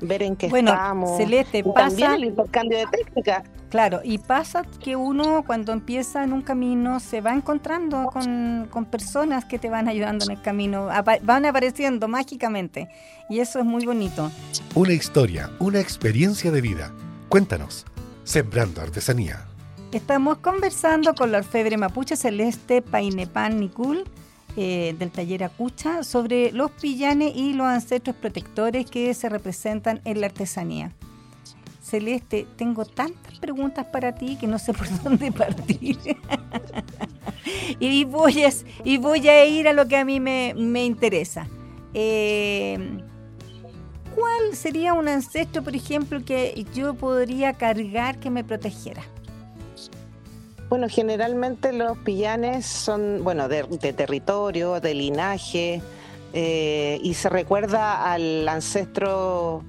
ver 0.00 0.22
en 0.22 0.36
qué 0.36 0.48
bueno, 0.48 0.70
estamos. 0.70 1.16
Celeste, 1.16 1.64
pasa, 1.64 1.88
también 1.88 2.12
el 2.12 2.24
intercambio 2.24 2.78
de 2.78 2.86
técnicas. 2.86 3.42
Claro, 3.68 4.00
y 4.04 4.18
pasa 4.18 4.64
que 4.82 4.96
uno 4.96 5.44
cuando 5.46 5.72
empieza 5.72 6.24
en 6.24 6.32
un 6.32 6.42
camino 6.42 7.00
se 7.00 7.20
va 7.20 7.32
encontrando 7.32 8.06
con, 8.06 8.68
con 8.70 8.84
personas 8.84 9.44
que 9.44 9.58
te 9.58 9.70
van 9.70 9.88
ayudando 9.88 10.24
en 10.24 10.32
el 10.32 10.42
camino, 10.42 10.88
van 11.22 11.46
apareciendo 11.46 12.08
mágicamente 12.08 12.88
y 13.28 13.40
eso 13.40 13.60
es 13.60 13.64
muy 13.64 13.86
bonito. 13.86 14.30
Una 14.74 14.92
historia, 14.92 15.50
una 15.58 15.80
experiencia 15.80 16.50
de 16.50 16.60
vida. 16.60 16.92
Cuéntanos, 17.28 17.86
Sembrando 18.24 18.80
Artesanía. 18.80 19.46
Estamos 19.92 20.38
conversando 20.38 21.14
con 21.14 21.32
la 21.32 21.38
orfebre 21.38 21.76
mapuche 21.76 22.14
celeste 22.14 22.82
Painepan 22.82 23.58
Nicul 23.58 24.04
eh, 24.56 24.94
del 24.98 25.10
taller 25.10 25.44
Acucha 25.44 26.02
sobre 26.02 26.52
los 26.52 26.70
pillanes 26.70 27.32
y 27.34 27.52
los 27.52 27.66
ancestros 27.66 28.16
protectores 28.16 28.90
que 28.90 29.12
se 29.14 29.28
representan 29.28 30.00
en 30.04 30.20
la 30.20 30.26
artesanía. 30.26 30.92
Celeste, 31.82 32.46
tengo 32.56 32.84
tantas 32.84 33.38
preguntas 33.38 33.86
para 33.86 34.14
ti 34.14 34.36
que 34.36 34.46
no 34.46 34.58
sé 34.58 34.72
por 34.72 34.86
dónde 35.02 35.32
partir. 35.32 35.98
y, 37.80 38.04
voy 38.04 38.44
a, 39.28 39.44
ir 39.46 39.68
a 39.68 39.72
lo 39.72 39.88
que 39.88 39.96
a 39.96 40.04
mí 40.04 40.20
me, 40.20 40.84
interesa. 40.84 41.48
Eh, 41.94 43.02
¿Cuál 44.14 44.54
sería 44.54 44.92
un 44.92 45.08
ancestro, 45.08 45.62
por 45.62 45.74
ejemplo, 45.74 46.24
que 46.24 46.66
yo 46.74 46.94
podría 46.94 47.54
cargar 47.54 48.18
que 48.18 48.30
me 48.30 48.44
protegiera? 48.44 49.02
Bueno, 50.70 50.86
generalmente 50.88 51.72
los 51.72 51.98
pillanes 51.98 52.64
son, 52.64 53.24
bueno, 53.24 53.48
de, 53.48 53.64
territorio, 53.92 54.78
de 54.78 54.94
linaje, 54.94 55.82
eh, 56.32 57.00
y 57.02 57.14
se 57.14 57.28
recuerda 57.28 58.12
al 58.12 58.48
ancestro 58.48 59.64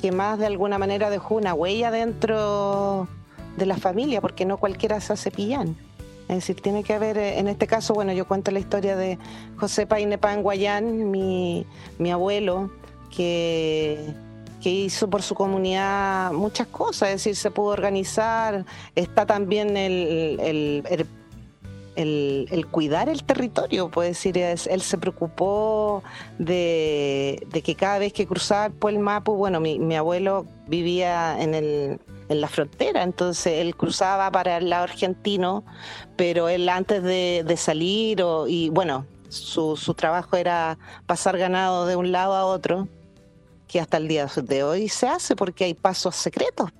que 0.00 0.12
más 0.12 0.38
de 0.38 0.46
alguna 0.46 0.78
manera 0.78 1.10
dejó 1.10 1.34
una 1.34 1.52
huella 1.52 1.90
dentro 1.90 3.08
de 3.56 3.66
la 3.66 3.76
familia, 3.76 4.20
porque 4.20 4.44
no 4.44 4.58
cualquiera 4.58 5.00
se 5.00 5.14
hace 5.14 5.32
pillán. 5.32 5.76
Es 6.28 6.36
decir, 6.36 6.60
tiene 6.60 6.84
que 6.84 6.94
haber, 6.94 7.18
eh, 7.18 7.40
en 7.40 7.48
este 7.48 7.66
caso, 7.66 7.92
bueno, 7.94 8.12
yo 8.12 8.28
cuento 8.28 8.52
la 8.52 8.60
historia 8.60 8.94
de 8.94 9.18
José 9.56 9.84
Painepan 9.88 10.44
Guayán, 10.44 11.10
mi, 11.10 11.66
mi 11.98 12.12
abuelo, 12.12 12.70
que 13.10 14.14
que 14.62 14.70
hizo 14.70 15.08
por 15.08 15.22
su 15.22 15.34
comunidad 15.34 16.32
muchas 16.32 16.66
cosas, 16.68 17.10
es 17.10 17.14
decir, 17.16 17.36
se 17.36 17.50
pudo 17.50 17.68
organizar, 17.68 18.64
está 18.94 19.26
también 19.26 19.76
el, 19.76 20.82
el, 21.96 22.66
cuidar 22.70 23.08
el 23.08 23.24
territorio, 23.24 23.90
puede 23.90 24.10
decir, 24.10 24.38
él 24.38 24.80
se 24.80 24.98
preocupó 24.98 26.02
de, 26.38 27.46
que 27.64 27.74
cada 27.74 27.98
vez 27.98 28.12
que 28.12 28.26
cruzaba 28.26 28.72
el 28.88 28.98
Mapu, 28.98 29.34
bueno, 29.34 29.60
mi, 29.60 29.96
abuelo 29.96 30.46
vivía 30.66 31.40
en, 31.40 31.54
el, 31.54 32.00
en 32.28 32.40
la 32.40 32.48
frontera, 32.48 33.02
entonces 33.02 33.54
él 33.54 33.76
cruzaba 33.76 34.30
para 34.30 34.58
el 34.58 34.70
lado 34.70 34.84
argentino, 34.84 35.64
pero 36.16 36.48
él 36.48 36.68
antes 36.68 37.02
de, 37.02 37.56
salir, 37.56 38.22
y 38.46 38.68
bueno, 38.70 39.06
su, 39.28 39.76
su 39.76 39.94
trabajo 39.94 40.36
era 40.36 40.78
pasar 41.06 41.38
ganado 41.38 41.86
de 41.86 41.96
un 41.96 42.12
lado 42.12 42.34
a 42.34 42.44
otro, 42.44 42.88
que 43.66 43.80
hasta 43.80 43.96
el 43.96 44.08
día 44.08 44.26
de 44.26 44.64
hoy 44.64 44.88
se 44.88 45.08
hace 45.08 45.36
porque 45.36 45.64
hay 45.64 45.74
pasos 45.74 46.16
secretos. 46.16 46.70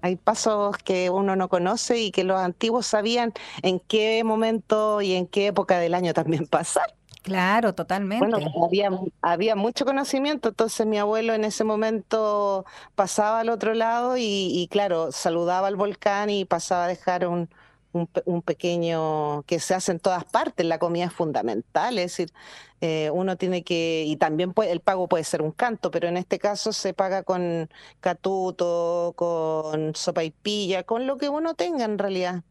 Hay 0.00 0.16
pasos 0.16 0.76
que 0.78 1.10
uno 1.10 1.34
no 1.34 1.48
conoce 1.48 1.98
y 1.98 2.10
que 2.10 2.24
los 2.24 2.38
antiguos 2.38 2.86
sabían 2.86 3.32
en 3.62 3.80
qué 3.80 4.22
momento 4.24 5.00
y 5.00 5.14
en 5.14 5.26
qué 5.26 5.48
época 5.48 5.78
del 5.78 5.94
año 5.94 6.14
también 6.14 6.46
pasar. 6.50 6.94
Claro, 7.22 7.74
totalmente. 7.74 8.26
Bueno, 8.26 8.64
había, 8.64 8.90
había 9.20 9.56
mucho 9.56 9.84
conocimiento, 9.84 10.50
entonces 10.50 10.86
mi 10.86 10.98
abuelo 10.98 11.34
en 11.34 11.44
ese 11.44 11.64
momento 11.64 12.64
pasaba 12.94 13.40
al 13.40 13.50
otro 13.50 13.74
lado 13.74 14.16
y, 14.16 14.22
y 14.22 14.68
claro, 14.68 15.12
saludaba 15.12 15.68
al 15.68 15.76
volcán 15.76 16.30
y 16.30 16.44
pasaba 16.44 16.84
a 16.84 16.88
dejar 16.88 17.26
un, 17.26 17.50
un, 17.92 18.42
pequeño 18.42 19.42
que 19.44 19.60
se 19.60 19.74
hace 19.74 19.92
en 19.92 20.00
todas 20.00 20.24
partes, 20.24 20.66
la 20.66 20.78
comida 20.78 21.06
es 21.06 21.12
fundamental, 21.12 21.98
es 21.98 22.12
decir, 22.12 22.32
eh, 22.80 23.10
uno 23.12 23.36
tiene 23.36 23.64
que, 23.64 24.04
y 24.06 24.16
también 24.16 24.52
puede, 24.52 24.72
el 24.72 24.80
pago 24.80 25.08
puede 25.08 25.24
ser 25.24 25.42
un 25.42 25.52
canto, 25.52 25.90
pero 25.90 26.08
en 26.08 26.16
este 26.16 26.38
caso 26.38 26.72
se 26.72 26.94
paga 26.94 27.22
con 27.22 27.68
catuto, 28.00 29.14
con 29.16 29.94
sopa 29.94 30.24
y 30.24 30.30
pilla, 30.30 30.82
con 30.84 31.06
lo 31.06 31.16
que 31.16 31.28
uno 31.28 31.54
tenga 31.54 31.84
en 31.84 31.98
realidad. 31.98 32.44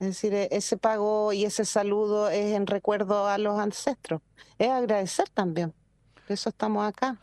Es 0.00 0.08
decir, 0.08 0.34
e, 0.34 0.48
ese 0.50 0.76
pago 0.76 1.32
y 1.32 1.44
ese 1.44 1.64
saludo 1.64 2.28
es 2.30 2.54
en 2.54 2.66
recuerdo 2.66 3.26
a 3.26 3.38
los 3.38 3.58
ancestros, 3.58 4.22
es 4.58 4.70
agradecer 4.70 5.28
también, 5.30 5.72
por 6.14 6.32
eso 6.32 6.48
estamos 6.48 6.86
acá. 6.86 7.18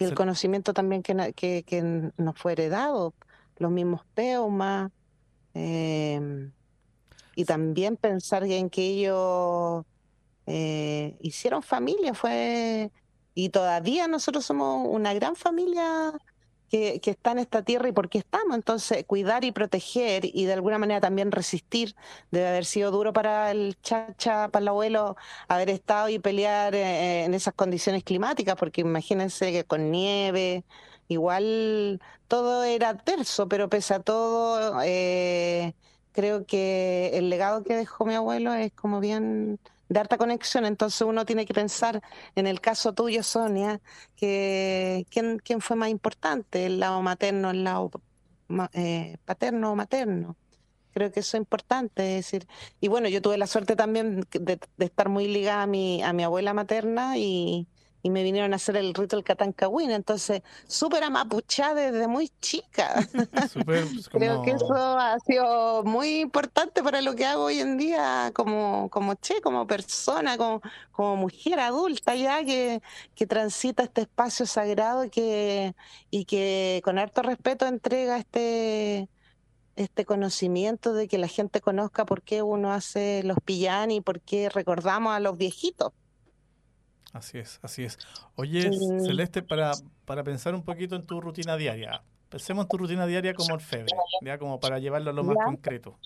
Y 0.00 0.04
el 0.04 0.14
conocimiento 0.14 0.72
también 0.72 1.02
que, 1.02 1.32
que, 1.34 1.64
que 1.64 2.12
nos 2.16 2.38
fue 2.38 2.52
heredado, 2.52 3.14
los 3.56 3.72
mismos 3.72 4.02
peumas, 4.14 4.92
eh, 5.54 6.50
y 7.38 7.44
también 7.44 7.96
pensar 7.96 8.42
en 8.42 8.68
que 8.68 8.82
ellos 8.82 9.84
eh, 10.46 11.16
hicieron 11.20 11.62
familia, 11.62 12.12
fue 12.12 12.90
y 13.32 13.50
todavía 13.50 14.08
nosotros 14.08 14.44
somos 14.44 14.88
una 14.90 15.14
gran 15.14 15.36
familia 15.36 16.12
que, 16.68 17.00
está 17.04 17.30
en 17.30 17.38
esta 17.38 17.62
tierra 17.62 17.88
y 17.88 17.92
por 17.92 18.08
qué 18.08 18.18
estamos. 18.18 18.56
Entonces, 18.56 19.04
cuidar 19.06 19.44
y 19.44 19.52
proteger 19.52 20.24
y 20.24 20.46
de 20.46 20.52
alguna 20.52 20.78
manera 20.78 21.00
también 21.00 21.30
resistir 21.30 21.94
debe 22.32 22.48
haber 22.48 22.64
sido 22.64 22.90
duro 22.90 23.12
para 23.12 23.52
el 23.52 23.76
chacha, 23.82 24.48
para 24.48 24.62
el 24.62 24.68
abuelo, 24.68 25.16
haber 25.46 25.70
estado 25.70 26.08
y 26.08 26.18
pelear 26.18 26.74
eh, 26.74 27.22
en 27.24 27.34
esas 27.34 27.54
condiciones 27.54 28.02
climáticas, 28.02 28.56
porque 28.56 28.80
imagínense 28.80 29.52
que 29.52 29.62
con 29.62 29.92
nieve, 29.92 30.64
igual 31.06 32.00
todo 32.26 32.64
era 32.64 32.96
terso, 32.96 33.48
pero 33.48 33.68
pese 33.68 33.94
a 33.94 34.00
todo, 34.00 34.82
eh, 34.82 35.74
creo 36.18 36.44
que 36.46 37.12
el 37.14 37.30
legado 37.30 37.62
que 37.62 37.76
dejó 37.76 38.04
mi 38.04 38.14
abuelo 38.14 38.52
es 38.52 38.72
como 38.72 38.98
bien 38.98 39.60
de 39.88 40.00
harta 40.00 40.18
conexión, 40.18 40.64
entonces 40.66 41.02
uno 41.02 41.24
tiene 41.24 41.46
que 41.46 41.54
pensar, 41.54 42.02
en 42.34 42.48
el 42.48 42.60
caso 42.60 42.92
tuyo, 42.92 43.22
Sonia, 43.22 43.80
que 44.16 45.06
quién, 45.10 45.38
quién 45.38 45.60
fue 45.60 45.76
más 45.76 45.90
importante, 45.90 46.66
el 46.66 46.80
lado 46.80 47.02
materno, 47.02 47.50
el 47.50 47.62
lado 47.62 47.92
eh, 48.72 49.16
paterno 49.26 49.70
o 49.70 49.76
materno. 49.76 50.36
Creo 50.92 51.12
que 51.12 51.20
eso 51.20 51.36
es 51.36 51.40
importante, 51.40 52.18
es 52.18 52.24
decir, 52.24 52.48
y 52.80 52.88
bueno, 52.88 53.08
yo 53.08 53.22
tuve 53.22 53.38
la 53.38 53.46
suerte 53.46 53.76
también 53.76 54.26
de, 54.32 54.58
de 54.76 54.84
estar 54.84 55.08
muy 55.08 55.28
ligada 55.28 55.62
a 55.62 55.66
mi, 55.68 56.02
a 56.02 56.12
mi 56.12 56.24
abuela 56.24 56.52
materna 56.52 57.16
y, 57.16 57.68
y 58.02 58.10
me 58.10 58.22
vinieron 58.22 58.52
a 58.52 58.56
hacer 58.56 58.76
el 58.76 58.94
rito 58.94 59.16
del 59.16 59.24
Catancahuín, 59.24 59.90
entonces 59.90 60.42
súper 60.66 61.02
amapuchada 61.04 61.74
desde 61.74 62.06
muy 62.08 62.30
chica. 62.40 63.06
Creo 64.12 64.42
que 64.42 64.52
eso 64.52 64.74
ha 64.74 65.18
sido 65.20 65.82
muy 65.84 66.20
importante 66.20 66.82
para 66.82 67.00
lo 67.02 67.14
que 67.14 67.26
hago 67.26 67.44
hoy 67.44 67.60
en 67.60 67.76
día 67.76 68.30
como, 68.34 68.88
como 68.90 69.14
che, 69.14 69.40
como 69.40 69.66
persona, 69.66 70.36
como, 70.36 70.60
como 70.92 71.16
mujer 71.16 71.60
adulta 71.60 72.14
ya 72.14 72.44
que, 72.44 72.82
que 73.14 73.26
transita 73.26 73.82
este 73.82 74.02
espacio 74.02 74.46
sagrado 74.46 75.04
y 75.04 75.10
que, 75.10 75.74
y 76.10 76.24
que 76.24 76.80
con 76.84 76.98
harto 76.98 77.22
respeto 77.22 77.66
entrega 77.66 78.18
este 78.18 79.08
este 79.76 80.04
conocimiento 80.04 80.92
de 80.92 81.06
que 81.06 81.18
la 81.18 81.28
gente 81.28 81.60
conozca 81.60 82.04
por 82.04 82.22
qué 82.22 82.42
uno 82.42 82.72
hace 82.72 83.22
los 83.22 83.38
pillán 83.44 83.92
y 83.92 84.00
por 84.00 84.20
qué 84.20 84.48
recordamos 84.48 85.14
a 85.14 85.20
los 85.20 85.38
viejitos. 85.38 85.92
Así 87.12 87.38
es, 87.38 87.58
así 87.62 87.84
es. 87.84 87.98
Oye, 88.34 88.70
Celeste, 89.04 89.42
para, 89.42 89.72
para 90.04 90.22
pensar 90.22 90.54
un 90.54 90.62
poquito 90.62 90.94
en 90.94 91.06
tu 91.06 91.20
rutina 91.20 91.56
diaria, 91.56 92.02
pensemos 92.28 92.64
en 92.64 92.68
tu 92.68 92.78
rutina 92.78 93.06
diaria 93.06 93.34
como 93.34 93.54
orfebre, 93.54 93.94
ya 94.22 94.38
como 94.38 94.60
para 94.60 94.78
llevarlo 94.78 95.10
a 95.10 95.14
lo 95.14 95.24
más 95.24 95.36
concreto. 95.44 95.98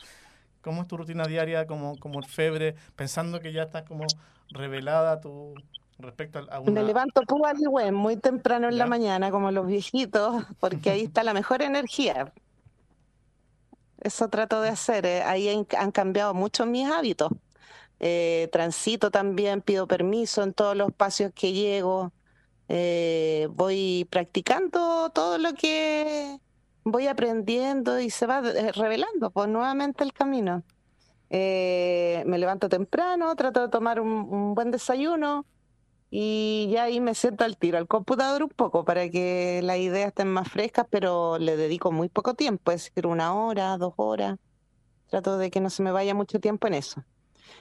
¿Cómo 0.60 0.82
es 0.82 0.88
tu 0.88 0.96
rutina 0.96 1.24
diaria 1.24 1.66
como, 1.66 1.98
como 1.98 2.18
orfebre, 2.18 2.76
pensando 2.94 3.40
que 3.40 3.52
ya 3.52 3.64
estás 3.64 3.82
como 3.82 4.06
revelada 4.50 5.20
tu 5.20 5.54
respecto 5.98 6.38
a 6.50 6.60
una... 6.60 6.70
Me 6.70 6.84
levanto 6.84 7.22
muy 7.92 8.16
temprano 8.16 8.68
en 8.68 8.78
la 8.78 8.86
mañana, 8.86 9.30
como 9.30 9.50
los 9.50 9.66
viejitos, 9.66 10.44
porque 10.60 10.90
ahí 10.90 11.02
está 11.02 11.24
la 11.24 11.34
mejor 11.34 11.62
energía. 11.62 12.32
Eso 14.00 14.28
trato 14.28 14.60
de 14.60 14.68
hacer. 14.68 15.06
Eh. 15.06 15.22
Ahí 15.22 15.48
han 15.48 15.90
cambiado 15.92 16.34
mucho 16.34 16.66
mis 16.66 16.88
hábitos. 16.88 17.32
Eh, 18.04 18.48
transito 18.50 19.12
también, 19.12 19.62
pido 19.62 19.86
permiso 19.86 20.42
en 20.42 20.52
todos 20.52 20.76
los 20.76 20.88
espacios 20.88 21.32
que 21.34 21.52
llego, 21.52 22.12
eh, 22.68 23.48
voy 23.52 24.08
practicando 24.10 25.10
todo 25.10 25.38
lo 25.38 25.54
que 25.54 26.38
voy 26.82 27.06
aprendiendo 27.06 28.00
y 28.00 28.10
se 28.10 28.26
va 28.26 28.40
eh, 28.40 28.72
revelando 28.72 29.30
pues 29.30 29.48
nuevamente 29.48 30.02
el 30.02 30.12
camino. 30.12 30.64
me 31.30 32.38
levanto 32.38 32.68
temprano, 32.68 33.34
trato 33.36 33.62
de 33.62 33.68
tomar 33.68 34.00
un, 34.00 34.54
buen 34.54 34.70
desayuno, 34.72 35.46
y 36.10 36.68
ya 36.72 36.84
ahí 36.84 37.00
me 37.00 37.14
siento 37.14 37.44
al 37.44 37.56
tiro 37.56 37.78
al 37.78 37.88
computador 37.88 38.42
un 38.42 38.50
poco 38.50 38.84
para 38.84 39.08
que 39.10 39.60
las 39.62 39.78
ideas 39.78 40.08
estén 40.08 40.28
más 40.28 40.48
frescas, 40.50 40.86
pero 40.90 41.38
le 41.38 41.56
dedico 41.56 41.92
muy 41.92 42.08
poco 42.08 42.34
tiempo, 42.34 42.72
es 42.72 42.84
decir, 42.84 43.06
una 43.06 43.34
hora, 43.34 43.76
dos 43.78 43.94
horas. 43.96 44.38
Trato 45.08 45.38
de 45.38 45.50
que 45.50 45.60
no 45.60 45.70
se 45.70 45.82
me 45.82 45.92
vaya 45.92 46.14
mucho 46.14 46.40
tiempo 46.40 46.66
en 46.66 46.74
eso. 46.74 47.04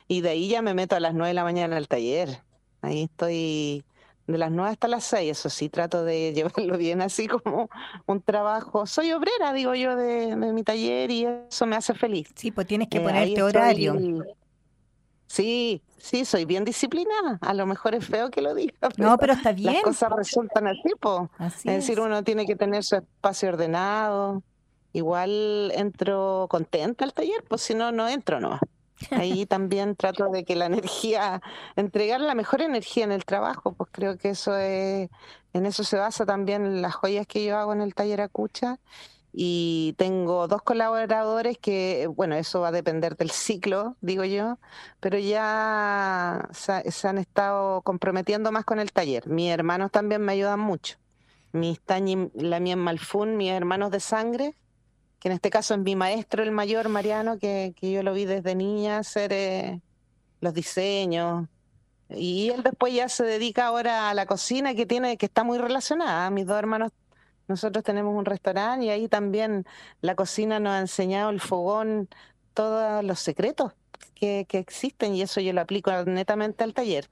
Y 0.07 0.21
de 0.21 0.29
ahí 0.29 0.47
ya 0.47 0.61
me 0.61 0.73
meto 0.73 0.95
a 0.95 0.99
las 0.99 1.13
nueve 1.13 1.29
de 1.29 1.33
la 1.33 1.43
mañana 1.43 1.77
al 1.77 1.87
taller. 1.87 2.41
Ahí 2.81 3.03
estoy 3.03 3.83
de 4.27 4.37
las 4.37 4.51
nueve 4.51 4.71
hasta 4.71 4.87
las 4.87 5.03
seis, 5.03 5.31
eso 5.31 5.49
sí, 5.49 5.69
trato 5.69 6.03
de 6.03 6.33
llevarlo 6.35 6.77
bien 6.77 7.01
así 7.01 7.27
como 7.27 7.69
un 8.05 8.21
trabajo. 8.21 8.85
Soy 8.85 9.11
obrera, 9.11 9.53
digo 9.53 9.75
yo, 9.75 9.95
de, 9.95 10.35
mi 10.35 10.63
taller 10.63 11.11
y 11.11 11.25
eso 11.25 11.65
me 11.65 11.75
hace 11.75 11.93
feliz. 11.93 12.29
Sí, 12.35 12.51
pues 12.51 12.67
tienes 12.67 12.87
que 12.87 12.97
eh, 12.97 13.01
ponerte 13.01 13.43
horario. 13.43 13.95
Sí, 15.27 15.81
sí, 15.97 16.25
soy 16.25 16.43
bien 16.43 16.65
disciplinada. 16.65 17.39
A 17.39 17.53
lo 17.53 17.65
mejor 17.65 17.95
es 17.95 18.05
feo 18.05 18.29
que 18.29 18.41
lo 18.41 18.53
diga. 18.53 18.73
no, 18.97 19.17
pero 19.17 19.31
está 19.33 19.53
bien. 19.53 19.73
Las 19.73 19.83
cosas 19.83 20.11
resultan 20.13 20.67
así, 20.67 20.89
po. 20.99 21.29
es 21.39 21.63
decir, 21.63 22.01
uno 22.01 22.21
tiene 22.23 22.45
que 22.45 22.57
tener 22.57 22.83
su 22.83 22.97
espacio 22.97 23.49
ordenado. 23.49 24.43
Igual 24.91 25.71
entro 25.73 26.47
contenta 26.49 27.05
al 27.05 27.13
taller, 27.13 27.45
pues 27.47 27.61
si 27.61 27.73
no, 27.73 27.93
no 27.93 28.09
entro, 28.09 28.41
no. 28.41 28.59
Ahí 29.11 29.45
también 29.45 29.95
trato 29.95 30.29
de 30.29 30.43
que 30.43 30.55
la 30.55 30.65
energía, 30.65 31.41
entregar 31.75 32.21
la 32.21 32.35
mejor 32.35 32.61
energía 32.61 33.03
en 33.03 33.11
el 33.11 33.25
trabajo, 33.25 33.73
pues 33.73 33.89
creo 33.91 34.17
que 34.17 34.29
eso 34.29 34.55
es, 34.57 35.09
en 35.53 35.65
eso 35.65 35.83
se 35.83 35.97
basa 35.97 36.25
también 36.25 36.81
las 36.81 36.95
joyas 36.95 37.27
que 37.27 37.43
yo 37.43 37.57
hago 37.57 37.73
en 37.73 37.81
el 37.81 37.93
taller 37.95 38.21
Acucha. 38.21 38.79
Y 39.33 39.95
tengo 39.97 40.47
dos 40.49 40.61
colaboradores 40.61 41.57
que, 41.57 42.07
bueno, 42.07 42.35
eso 42.35 42.59
va 42.61 42.67
a 42.67 42.71
depender 42.73 43.15
del 43.15 43.31
ciclo, 43.31 43.95
digo 44.01 44.25
yo, 44.25 44.59
pero 44.99 45.17
ya 45.19 46.49
se, 46.51 47.07
han 47.07 47.17
estado 47.17 47.81
comprometiendo 47.81 48.51
más 48.51 48.65
con 48.65 48.79
el 48.79 48.91
taller. 48.91 49.27
Mis 49.29 49.49
hermanos 49.51 49.89
también 49.91 50.21
me 50.21 50.33
ayudan 50.33 50.59
mucho. 50.59 50.97
Mis 51.53 51.79
Tañi, 51.81 52.29
la 52.33 52.59
mía 52.59 52.75
Malfún, 52.75 53.37
mis 53.37 53.51
hermanos 53.51 53.91
de 53.91 54.01
sangre, 54.01 54.55
que 55.21 55.29
en 55.29 55.33
este 55.33 55.51
caso 55.51 55.75
es 55.75 55.79
mi 55.81 55.95
maestro, 55.95 56.41
el 56.43 56.51
mayor 56.51 56.89
Mariano, 56.89 57.37
que, 57.37 57.75
yo 57.79 58.01
lo 58.03 58.13
vi 58.13 58.25
desde 58.25 58.55
niña 58.55 58.97
hacer 58.97 59.31
eh, 59.33 59.79
los 60.41 60.53
diseños. 60.55 61.47
Y 62.09 62.49
él 62.49 62.63
después 62.63 62.93
ya 62.93 63.07
se 63.07 63.23
dedica 63.23 63.67
ahora 63.67 64.09
a 64.09 64.13
la 64.15 64.25
cocina 64.25 64.73
que 64.73 64.87
tiene, 64.87 65.17
que 65.17 65.27
está 65.27 65.43
muy 65.43 65.59
relacionada. 65.59 66.29
Mis 66.31 66.47
dos 66.47 66.57
hermanos, 66.57 66.91
nosotros 67.47 67.83
tenemos 67.83 68.17
un 68.17 68.25
restaurante 68.25 68.87
y 68.87 68.89
ahí 68.89 69.07
también 69.07 69.65
la 70.01 70.15
cocina 70.15 70.59
nos 70.59 70.73
ha 70.73 70.79
enseñado 70.79 71.29
el 71.29 71.39
fogón, 71.39 72.09
todos 72.55 73.03
los 73.03 73.19
secretos 73.19 73.73
que, 74.15 74.45
que 74.49 74.57
existen 74.57 75.15
y 75.15 75.21
eso 75.21 75.39
yo 75.39 75.53
lo 75.53 75.61
aplico 75.61 75.91
netamente 76.05 76.63
al 76.63 76.73
taller 76.73 77.09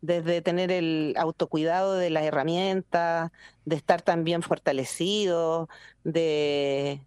desde 0.00 0.42
tener 0.42 0.70
el 0.72 1.14
autocuidado 1.16 1.94
de 1.94 2.10
las 2.10 2.24
herramientas, 2.24 3.30
de 3.64 3.76
estar 3.76 4.02
también 4.02 4.42
fortalecido, 4.42 5.68
de, 6.04 7.02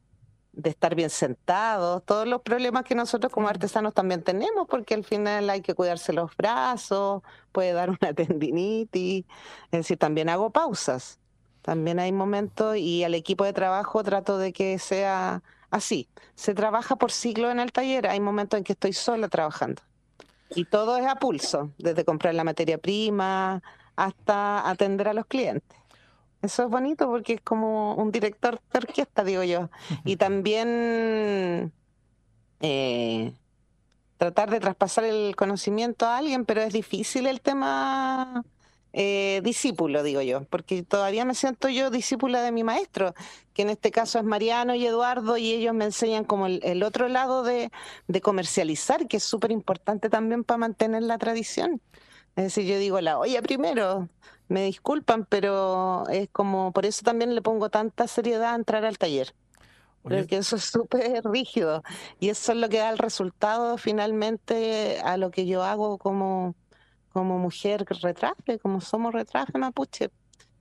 de 0.62 0.70
estar 0.70 0.96
bien 0.96 1.10
sentados, 1.10 2.04
todos 2.06 2.28
los 2.28 2.42
problemas 2.42 2.84
que 2.84 2.96
nosotros 2.96 3.32
como 3.32 3.48
artesanos 3.48 3.94
también 3.94 4.24
tenemos, 4.24 4.68
porque 4.68 4.94
al 4.94 5.04
final 5.04 5.50
hay 5.50 5.62
que 5.62 5.74
cuidarse 5.74 6.14
los 6.14 6.36
brazos, 6.36 7.24
puede 7.52 7.74
dar 7.74 7.90
una 7.90 8.14
tendinitis, 8.16 9.26
es 9.72 9.80
decir, 9.80 9.98
también 9.98 10.30
hago 10.30 10.50
pausas, 10.52 11.20
también 11.62 12.00
hay 12.00 12.12
momentos 12.12 12.78
y 12.78 13.04
al 13.04 13.16
equipo 13.16 13.44
de 13.44 13.54
trabajo 13.54 14.04
trato 14.04 14.38
de 14.38 14.54
que 14.54 14.80
sea 14.80 15.44
así, 15.72 16.10
se 16.36 16.54
trabaja 16.54 16.96
por 16.96 17.12
ciclo 17.12 17.52
en 17.52 17.60
el 17.60 17.72
taller, 17.72 18.08
hay 18.08 18.20
momentos 18.20 18.58
en 18.58 18.64
que 18.64 18.74
estoy 18.74 18.94
sola 18.94 19.30
trabajando 19.30 19.82
y 20.50 20.66
todo 20.66 20.98
es 20.98 21.06
a 21.06 21.16
pulso, 21.16 21.72
desde 21.78 22.06
comprar 22.06 22.34
la 22.36 22.44
materia 22.44 22.78
prima 22.78 23.62
hasta 23.96 24.70
atender 24.70 25.08
a 25.08 25.14
los 25.14 25.26
clientes. 25.26 25.79
Eso 26.42 26.64
es 26.64 26.70
bonito 26.70 27.08
porque 27.08 27.34
es 27.34 27.42
como 27.42 27.96
un 27.96 28.12
director 28.12 28.62
de 28.72 28.80
orquesta, 28.80 29.24
digo 29.24 29.44
yo. 29.44 29.70
Y 30.06 30.16
también 30.16 31.74
eh, 32.62 33.34
tratar 34.18 34.50
de 34.50 34.60
traspasar 34.60 35.04
el 35.04 35.36
conocimiento 35.36 36.06
a 36.06 36.18
alguien, 36.18 36.46
pero 36.46 36.62
es 36.62 36.74
difícil 36.74 37.28
el 37.28 37.42
tema 37.42 38.44
eh, 38.92 39.42
discípulo, 39.44 40.02
digo 40.02 40.22
yo, 40.22 40.44
porque 40.46 40.82
todavía 40.84 41.24
me 41.24 41.36
siento 41.36 41.70
yo 41.70 41.92
discípula 41.92 42.42
de 42.42 42.52
mi 42.52 42.64
maestro, 42.64 43.14
que 43.54 43.62
en 43.62 43.70
este 43.70 43.92
caso 43.92 44.18
es 44.18 44.26
Mariano 44.26 44.74
y 44.76 44.86
Eduardo, 44.86 45.38
y 45.38 45.52
ellos 45.54 45.74
me 45.76 45.86
enseñan 45.86 46.24
como 46.24 46.48
el, 46.48 46.84
otro 46.84 47.08
lado 47.08 47.44
de, 47.44 47.72
de 48.08 48.22
comercializar, 48.22 49.08
que 49.08 49.18
es 49.18 49.24
súper 49.24 49.52
importante 49.52 50.10
también 50.10 50.44
para 50.44 50.58
mantener 50.58 51.04
la 51.04 51.18
tradición. 51.18 51.82
Es 52.36 52.46
decir, 52.46 52.66
yo 52.66 52.80
digo 52.80 53.00
la 53.02 53.20
olla 53.20 53.42
primero, 53.42 54.10
me 54.50 54.66
disculpan, 54.66 55.26
pero 55.26 56.08
es 56.10 56.30
como, 56.32 56.74
por 56.74 56.86
eso 56.86 57.04
también 57.04 57.36
le 57.36 57.42
pongo 57.42 57.70
tanta 57.70 58.08
seriedad 58.08 58.54
a 58.54 58.56
entrar 58.56 58.84
al 58.86 58.98
taller. 58.98 59.34
Porque 60.02 60.38
eso 60.38 60.56
es 60.56 60.64
súper 60.64 61.24
rígido 61.26 61.84
y 62.20 62.30
eso 62.30 62.54
es 62.54 62.58
lo 62.58 62.70
que 62.70 62.80
da 62.80 62.90
el 62.90 62.98
resultado 62.98 63.78
finalmente 63.78 65.00
a 65.04 65.18
lo 65.18 65.30
que 65.30 65.46
yo 65.46 65.62
hago 65.64 65.98
como, 65.98 66.56
como 67.12 67.38
mujer 67.38 67.86
retraje, 68.02 68.60
como 68.60 68.82
somos 68.82 69.14
retraje 69.14 69.58
mapuche 69.58 70.10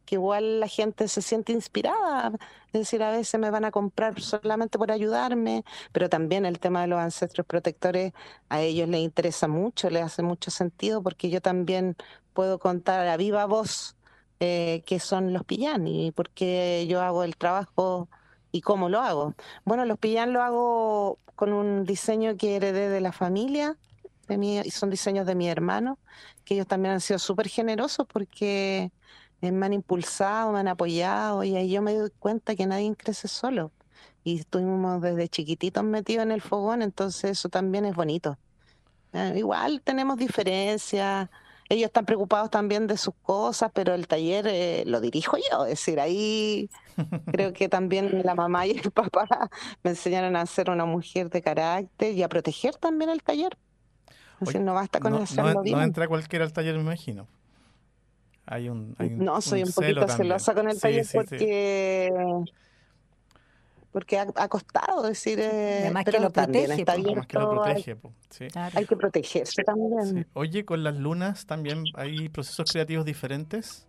que 0.09 0.15
igual 0.15 0.61
la 0.61 0.69
gente 0.69 1.07
se 1.07 1.21
siente 1.21 1.53
inspirada, 1.53 2.33
es 2.69 2.81
decir, 2.81 3.03
a 3.03 3.11
veces 3.11 3.39
me 3.39 3.51
van 3.51 3.67
a 3.67 3.71
comprar 3.71 4.19
solamente 4.19 4.79
por 4.79 4.91
ayudarme, 4.91 5.65
pero 5.93 6.09
también 6.09 6.47
el 6.47 6.59
tema 6.61 6.81
de 6.81 6.87
los 6.87 6.99
ancestros 6.99 7.47
protectores 7.47 8.15
a 8.49 8.63
ellos 8.63 8.89
les 8.89 9.03
interesa 9.03 9.49
mucho, 9.49 9.91
les 9.91 10.03
hace 10.03 10.23
mucho 10.23 10.51
sentido, 10.51 11.03
porque 11.03 11.29
yo 11.29 11.43
también 11.43 11.95
puedo 12.39 12.61
contar 12.61 13.09
a 13.09 13.17
viva 13.17 13.47
voz 13.47 13.97
eh, 14.39 14.85
qué 14.87 15.01
son 15.01 15.33
los 15.33 15.43
pillani 15.43 16.07
y 16.07 16.11
por 16.13 16.31
qué 16.31 16.87
yo 16.89 17.01
hago 17.01 17.25
el 17.25 17.37
trabajo 17.37 18.09
y 18.53 18.61
cómo 18.61 18.89
lo 18.89 19.01
hago. 19.01 19.35
Bueno, 19.65 19.85
los 19.87 19.99
pillan 19.99 20.33
lo 20.33 20.41
hago 20.41 21.19
con 21.35 21.53
un 21.53 21.85
diseño 21.85 22.37
que 22.37 22.55
heredé 22.55 22.91
de 22.91 23.01
la 23.01 23.11
familia, 23.11 23.77
de 24.29 24.39
mi, 24.39 24.59
y 24.59 24.71
son 24.71 24.89
diseños 24.89 25.27
de 25.27 25.35
mi 25.35 25.49
hermano, 25.49 25.99
que 26.45 26.55
ellos 26.55 26.69
también 26.69 26.95
han 26.95 27.01
sido 27.01 27.19
súper 27.19 27.49
generosos 27.49 28.07
porque 28.07 28.93
me 29.41 29.67
han 29.67 29.73
impulsado, 29.73 30.53
me 30.53 30.61
han 30.61 30.69
apoyado 30.69 31.43
y 31.43 31.57
ahí 31.57 31.69
yo 31.73 31.83
me 31.83 31.93
doy 31.93 32.13
cuenta 32.21 32.55
que 32.55 32.67
nadie 32.67 32.95
crece 32.95 33.27
solo. 33.27 33.73
Y 34.23 34.39
estuvimos 34.39 35.03
desde 35.03 35.29
chiquititos 35.29 35.83
metidos 35.83 36.23
en 36.23 36.31
el 36.31 36.41
fogón, 36.41 36.83
entonces 36.83 37.33
eso 37.33 37.49
también 37.49 37.85
es 37.85 37.97
bonito. 37.97 38.39
Eh, 39.13 39.35
igual 39.39 39.83
tenemos 39.83 40.19
diferencias, 40.19 41.29
ellos 41.69 41.87
están 41.87 42.07
preocupados 42.07 42.51
también 42.51 42.87
de 42.87 42.97
sus 42.97 43.15
cosas, 43.23 43.71
pero 43.75 43.95
el 43.95 44.07
taller 44.07 44.47
eh, 44.49 44.85
lo 44.87 45.01
dirijo 45.01 45.37
yo, 45.51 45.65
es 45.65 45.71
decir, 45.71 46.01
ahí 46.01 46.71
creo 47.33 47.53
que 47.53 47.69
también 47.69 48.23
la 48.25 48.35
mamá 48.35 48.67
y 48.67 48.73
el 48.73 48.91
papá 48.93 49.27
me 49.83 49.91
enseñaron 49.91 50.37
a 50.37 50.47
ser 50.47 50.71
una 50.71 50.85
mujer 50.85 51.31
de 51.31 51.43
carácter 51.43 52.15
y 52.15 52.23
a 52.23 52.29
proteger 52.29 52.77
también 52.77 53.11
el 53.11 53.23
taller. 53.23 53.57
Es 54.41 54.55
no 54.61 54.73
basta 54.73 55.01
con 55.01 55.15
hacerlo 55.15 55.63
bien. 55.63 55.77
No 55.77 55.83
entra 55.83 56.07
cualquiera 56.07 56.45
al 56.45 56.53
taller, 56.53 56.77
me 56.77 56.83
imagino 56.83 57.27
un, 58.57 58.97
no, 59.19 59.41
soy 59.41 59.63
un, 59.63 59.73
poquito 59.73 60.09
celosa 60.09 60.55
con 60.55 60.71
el 60.71 60.81
taller 60.81 61.07
porque 61.13 62.11
porque 63.93 64.19
ha, 64.19 64.49
costado 64.49 65.03
decir 65.03 65.41
eh, 65.41 65.81
además 65.83 66.05
que 66.05 66.21
lo 66.21 66.31
protege, 66.31 66.75
está 66.75 66.97
bien 66.97 67.23
que 67.23 67.39
lo 67.39 67.51
protege 67.51 67.97
hay 68.55 68.87
que 68.87 68.97
protegerse 68.97 69.63
también. 69.65 70.27
Oye 70.35 70.65
con 70.65 70.85
las 70.85 70.97
lunas 70.97 71.47
también 71.47 71.85
hay 71.95 72.29
procesos 72.29 72.71
creativos 72.71 73.05
diferentes 73.05 73.87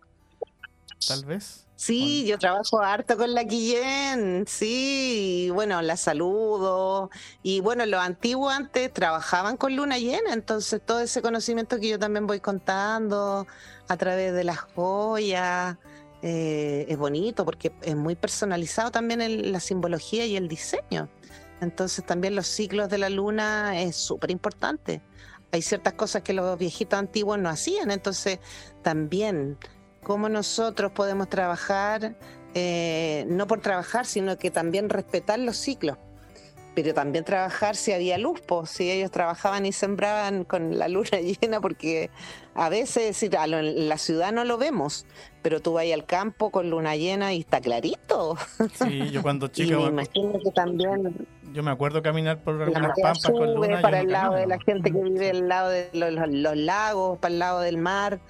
tal 1.06 1.24
vez. 1.24 1.66
Sí, 1.76 2.26
yo 2.26 2.38
trabajo 2.38 2.82
harto 2.82 3.16
con 3.16 3.32
la 3.32 3.42
Guillén, 3.42 4.44
sí, 4.46 5.48
bueno, 5.54 5.80
la 5.80 5.96
saludo. 5.96 7.08
Y 7.42 7.60
bueno, 7.60 7.86
los 7.86 8.00
antiguos 8.00 8.52
antes 8.52 8.92
trabajaban 8.92 9.56
con 9.56 9.74
luna 9.74 9.98
llena, 9.98 10.34
entonces 10.34 10.82
todo 10.84 11.00
ese 11.00 11.22
conocimiento 11.22 11.80
que 11.80 11.88
yo 11.88 11.98
también 11.98 12.26
voy 12.26 12.40
contando 12.40 13.46
a 13.88 13.96
través 13.96 14.34
de 14.34 14.44
las 14.44 14.58
joyas, 14.58 15.78
eh, 16.22 16.86
es 16.88 16.98
bonito 16.98 17.44
porque 17.44 17.72
es 17.82 17.96
muy 17.96 18.14
personalizado 18.14 18.90
también 18.90 19.20
en 19.20 19.52
la 19.52 19.60
simbología 19.60 20.26
y 20.26 20.36
el 20.36 20.48
diseño. 20.48 21.08
Entonces 21.60 22.04
también 22.04 22.34
los 22.34 22.46
ciclos 22.46 22.88
de 22.88 22.98
la 22.98 23.10
luna 23.10 23.80
es 23.80 23.96
súper 23.96 24.30
importante. 24.30 25.02
Hay 25.52 25.62
ciertas 25.62 25.94
cosas 25.94 26.22
que 26.22 26.32
los 26.32 26.58
viejitos 26.58 26.98
antiguos 26.98 27.38
no 27.38 27.48
hacían, 27.48 27.90
entonces 27.90 28.38
también 28.82 29.58
cómo 30.02 30.28
nosotros 30.28 30.92
podemos 30.92 31.28
trabajar, 31.28 32.16
eh, 32.54 33.24
no 33.28 33.46
por 33.46 33.60
trabajar, 33.60 34.06
sino 34.06 34.38
que 34.38 34.50
también 34.50 34.88
respetar 34.88 35.38
los 35.38 35.56
ciclos. 35.56 35.98
Pero 36.74 36.94
también 36.94 37.24
trabajar 37.24 37.74
si 37.74 37.92
había 37.92 38.16
luz, 38.16 38.40
pues, 38.46 38.70
si 38.70 38.90
ellos 38.90 39.10
trabajaban 39.10 39.66
y 39.66 39.72
sembraban 39.72 40.44
con 40.44 40.78
la 40.78 40.88
luna 40.88 41.10
llena, 41.40 41.60
porque 41.60 42.10
a 42.54 42.68
veces 42.68 43.22
en 43.22 43.88
la 43.88 43.98
ciudad 43.98 44.32
no 44.32 44.44
lo 44.44 44.56
vemos, 44.56 45.06
pero 45.42 45.60
tú 45.60 45.72
vas 45.72 45.86
al 45.92 46.06
campo 46.06 46.50
con 46.50 46.70
luna 46.70 46.96
llena 46.96 47.32
y 47.32 47.40
está 47.40 47.60
clarito. 47.60 48.36
Sí, 48.74 49.10
yo 49.10 49.22
cuando 49.22 49.48
chico. 49.48 49.80
me 49.80 49.88
imagino 49.88 50.38
que 50.38 50.50
también. 50.52 51.26
Yo 51.52 51.64
me 51.64 51.72
acuerdo 51.72 52.00
caminar 52.00 52.38
por 52.38 52.62
algunas 52.62 52.92
pampas 53.02 53.24
con 53.24 53.54
luna 53.54 53.82
para 53.82 54.00
el 54.00 54.12
lado 54.12 54.34
de 54.34 54.46
la 54.46 54.58
gente 54.60 54.92
que 54.92 55.02
vive 55.02 55.30
al 55.30 55.48
lado 55.48 55.70
de 55.70 55.90
los, 55.92 56.56
lagos, 56.56 57.18
para 57.18 57.32
el 57.32 57.38
lado 57.40 57.60
del 57.60 57.76
mar 57.76 58.20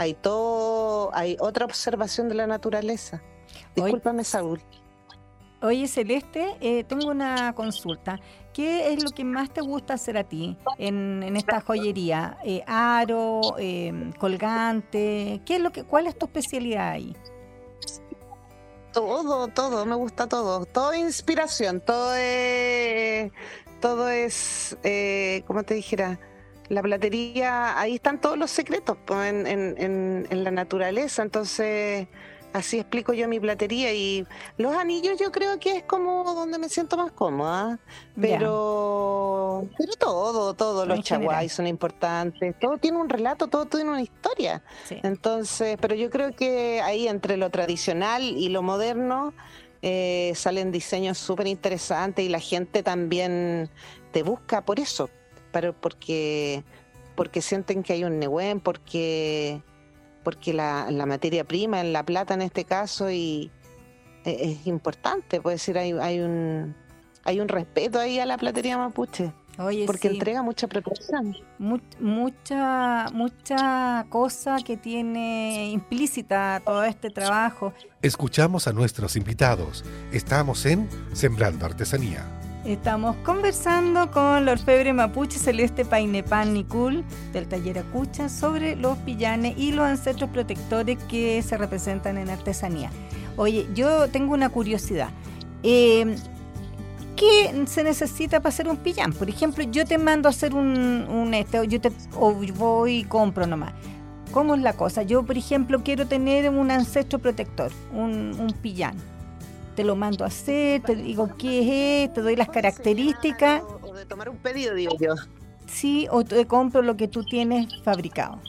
hay 0.00 0.14
todo, 0.14 1.10
hay 1.14 1.36
otra 1.40 1.66
observación 1.66 2.30
de 2.30 2.34
la 2.34 2.46
naturaleza. 2.46 3.22
Discúlpame, 3.74 4.24
Saúl. 4.24 4.58
Oye, 5.62 5.86
Celeste, 5.88 6.56
eh, 6.60 6.84
tengo 6.84 7.10
una 7.10 7.52
consulta. 7.54 8.18
¿Qué 8.54 8.92
es 8.92 9.02
lo 9.02 9.10
que 9.10 9.24
más 9.24 9.50
te 9.50 9.60
gusta 9.60 9.94
hacer 9.94 10.16
a 10.16 10.24
ti 10.24 10.56
en, 10.78 11.36
esta 11.36 11.60
joyería? 11.60 12.38
Eh, 12.44 12.62
¿Aro, 12.66 13.40
eh, 13.58 14.10
colgante? 14.18 15.42
¿Qué 15.44 15.56
es 15.56 15.60
lo 15.60 15.70
que, 15.70 15.84
¿Cuál 15.84 16.06
es 16.06 16.18
tu 16.18 16.26
especialidad 16.26 16.90
ahí? 16.92 17.14
Todo, 18.92 19.48
todo, 19.48 19.84
me 19.84 19.94
gusta 19.94 20.26
todo. 20.28 20.64
Todo 20.64 20.94
inspiración, 20.94 21.80
todo 21.80 22.14
es, 22.14 23.30
todo 23.80 24.08
es, 24.08 24.78
eh, 24.82 25.42
como 25.46 25.62
te 25.62 25.74
dijera, 25.74 26.18
la 26.68 26.82
platería, 26.82 27.78
ahí 27.78 27.96
están 27.96 28.20
todos 28.20 28.38
los 28.38 28.50
secretos 28.50 28.96
pues, 29.04 29.30
en, 29.30 29.46
en, 29.46 30.26
en 30.28 30.44
la 30.44 30.50
naturaleza. 30.50 31.22
Entonces, 31.22 32.08
Así 32.52 32.80
explico 32.80 33.12
yo 33.12 33.28
mi 33.28 33.38
platería 33.38 33.92
y 33.92 34.26
los 34.56 34.74
anillos 34.74 35.18
yo 35.20 35.30
creo 35.30 35.60
que 35.60 35.76
es 35.76 35.82
como 35.84 36.34
donde 36.34 36.58
me 36.58 36.68
siento 36.68 36.96
más 36.96 37.12
cómoda, 37.12 37.78
pero 38.20 39.68
pero 39.78 39.92
todo, 39.94 40.54
todo, 40.54 40.86
los 40.86 41.00
chaguay 41.02 41.48
son 41.48 41.66
importantes, 41.66 42.58
todo 42.58 42.78
tiene 42.78 42.98
un 42.98 43.08
relato, 43.08 43.46
todo 43.46 43.66
tiene 43.66 43.90
una 43.90 44.02
historia. 44.02 44.62
Entonces, 44.90 45.76
pero 45.80 45.94
yo 45.94 46.10
creo 46.10 46.34
que 46.34 46.80
ahí 46.80 47.06
entre 47.06 47.36
lo 47.36 47.50
tradicional 47.50 48.22
y 48.22 48.48
lo 48.48 48.62
moderno 48.62 49.32
eh, 49.82 50.32
salen 50.34 50.72
diseños 50.72 51.18
súper 51.18 51.46
interesantes 51.46 52.24
y 52.24 52.28
la 52.28 52.40
gente 52.40 52.82
también 52.82 53.70
te 54.10 54.22
busca 54.22 54.64
por 54.64 54.80
eso, 54.80 55.08
para, 55.52 55.72
porque 55.72 56.64
porque 57.14 57.42
sienten 57.42 57.82
que 57.82 57.92
hay 57.92 58.04
un 58.04 58.18
Nehuen, 58.18 58.60
porque 58.60 59.62
porque 60.22 60.52
la, 60.52 60.86
materia 61.06 61.44
prima, 61.44 61.80
en 61.80 61.92
la 61.92 62.04
plata 62.04 62.34
en 62.34 62.42
este 62.42 62.64
caso, 62.64 63.10
y 63.10 63.50
e, 64.24 64.52
es, 64.52 64.66
importante, 64.66 65.40
puede 65.40 65.56
decir, 65.56 65.78
hay, 65.78 65.92
hay 65.92 66.20
un 66.20 66.74
hay 67.24 67.40
un 67.40 67.48
respeto 67.48 67.98
ahí 67.98 68.18
a 68.18 68.26
la 68.26 68.36
platería 68.38 68.78
mapuche. 68.78 69.32
Oye, 69.58 69.84
porque 69.84 70.08
entrega 70.08 70.42
mucha 70.42 70.66
protección. 70.68 71.36
mucha, 71.58 73.10
mucha 73.12 74.06
cosa 74.08 74.56
que 74.64 74.78
tiene 74.78 75.70
implícita 75.70 76.62
todo 76.64 76.82
este 76.84 77.10
trabajo. 77.10 77.74
Escuchamos 78.00 78.66
a 78.68 78.72
nuestros 78.72 79.16
invitados. 79.16 79.84
Estamos 80.12 80.64
en 80.64 80.88
Sembrando 81.12 81.66
Artesanía. 81.66 82.39
Estamos 82.64 83.16
conversando 83.24 84.10
con 84.10 84.44
la 84.44 84.52
orfebre 84.52 84.92
mapuche 84.92 85.38
Celeste 85.38 85.86
Painepan 85.86 86.52
Nicul 86.52 87.04
del 87.32 87.48
taller 87.48 87.78
Acucha 87.78 88.28
sobre 88.28 88.76
los 88.76 88.98
pillanes 88.98 89.54
y 89.56 89.72
los 89.72 89.86
ancestros 89.86 90.28
protectores 90.28 90.98
que 91.04 91.40
se 91.42 91.56
representan 91.56 92.18
en 92.18 92.28
artesanía. 92.28 92.90
Oye, 93.38 93.66
yo 93.74 94.08
tengo 94.08 94.34
una 94.34 94.50
curiosidad. 94.50 95.08
Eh, 95.62 96.16
¿Qué 97.16 97.64
se 97.66 97.82
necesita 97.82 98.40
para 98.40 98.50
hacer 98.50 98.68
un 98.68 98.76
pillán? 98.76 99.14
Por 99.14 99.30
ejemplo, 99.30 99.64
yo 99.64 99.86
te 99.86 99.96
mando 99.96 100.28
a 100.28 100.30
hacer 100.30 100.54
un, 100.54 101.32
este, 101.32 101.66
yo 101.66 101.80
te, 101.80 101.90
o 102.14 102.34
voy 102.34 102.98
y 102.98 103.04
compro 103.04 103.46
nomás. 103.46 103.72
¿Cómo 104.32 104.54
es 104.54 104.60
la 104.60 104.74
cosa? 104.74 105.02
Yo, 105.02 105.22
por 105.22 105.38
ejemplo, 105.38 105.82
quiero 105.82 106.06
tener 106.06 106.50
un 106.50 106.70
ancestro 106.70 107.18
protector, 107.18 107.72
un, 107.94 108.36
un 108.38 108.52
pillán 108.52 108.96
te 109.80 109.84
lo 109.84 109.96
mando 109.96 110.24
a 110.24 110.26
hacer, 110.26 110.82
te 110.82 110.94
digo 110.94 111.30
qué 111.38 112.04
es, 112.04 112.12
te 112.12 112.20
doy 112.20 112.36
las 112.36 112.50
características. 112.50 113.62
O 113.80 113.94
de 113.94 114.04
tomar 114.04 114.28
un 114.28 114.36
pedido, 114.36 114.74
digo 114.74 114.94
yo. 115.00 115.14
Sí, 115.66 116.06
o 116.10 116.22
te 116.22 116.46
compro 116.46 116.82
lo 116.82 116.98
que 116.98 117.08
tú 117.08 117.24
tienes 117.24 117.66
fabricado. 117.82 118.42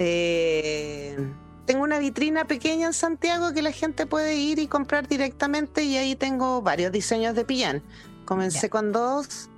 Eh, 0.00 1.16
tengo 1.64 1.84
una 1.84 2.00
vitrina 2.00 2.44
pequeña 2.46 2.88
en 2.88 2.92
Santiago 2.92 3.52
que 3.52 3.62
la 3.62 3.70
gente 3.70 4.04
puede 4.04 4.34
ir 4.34 4.58
y 4.58 4.66
comprar 4.66 5.06
directamente 5.06 5.84
y 5.84 5.96
ahí 5.96 6.16
tengo 6.16 6.60
varios 6.60 6.90
diseños 6.90 7.36
de 7.36 7.44
pillán. 7.44 7.84
Comencé 8.24 8.68
con 8.68 8.90
dos, 8.90 9.48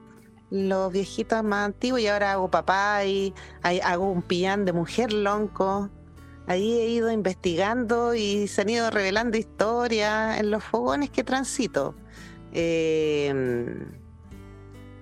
los 0.51 0.93
viejitos 0.93 1.43
más 1.43 1.65
antiguos 1.65 2.03
y 2.03 2.09
ahora 2.09 2.33
hago 2.33 2.51
papá 2.51 3.07
y 3.07 3.33
hago 3.63 4.13
un 4.13 4.21
pillán 4.21 4.67
de 4.67 4.75
mujer 4.75 5.15
lonco 5.15 5.89
Ahí 6.47 6.73
he 6.75 6.89
ido 6.89 7.11
investigando 7.11 8.15
y 8.15 8.47
se 8.47 8.63
han 8.63 8.71
ido 8.71 8.91
revelando 8.91 9.37
historias 9.37 10.39
en 10.39 10.51
los 10.51 10.63
fogones 10.63 11.11
que 11.11 11.25
transito. 11.25 11.95
Em, 12.53 13.93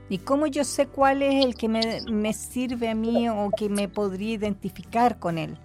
¿Y 0.08 0.18
cómo 0.18 0.46
yo 0.46 0.64
sé 0.64 0.86
cuál 0.86 1.22
es 1.22 1.44
el 1.44 1.54
que 1.54 1.68
me, 1.68 2.32
sirve 2.32 2.88
a 2.88 2.94
mí 2.94 3.28
o 3.28 3.50
que 3.56 3.68
me 3.68 3.88
podría 3.88 4.34
identificar 4.34 5.18
con 5.18 5.38
él? 5.38 5.58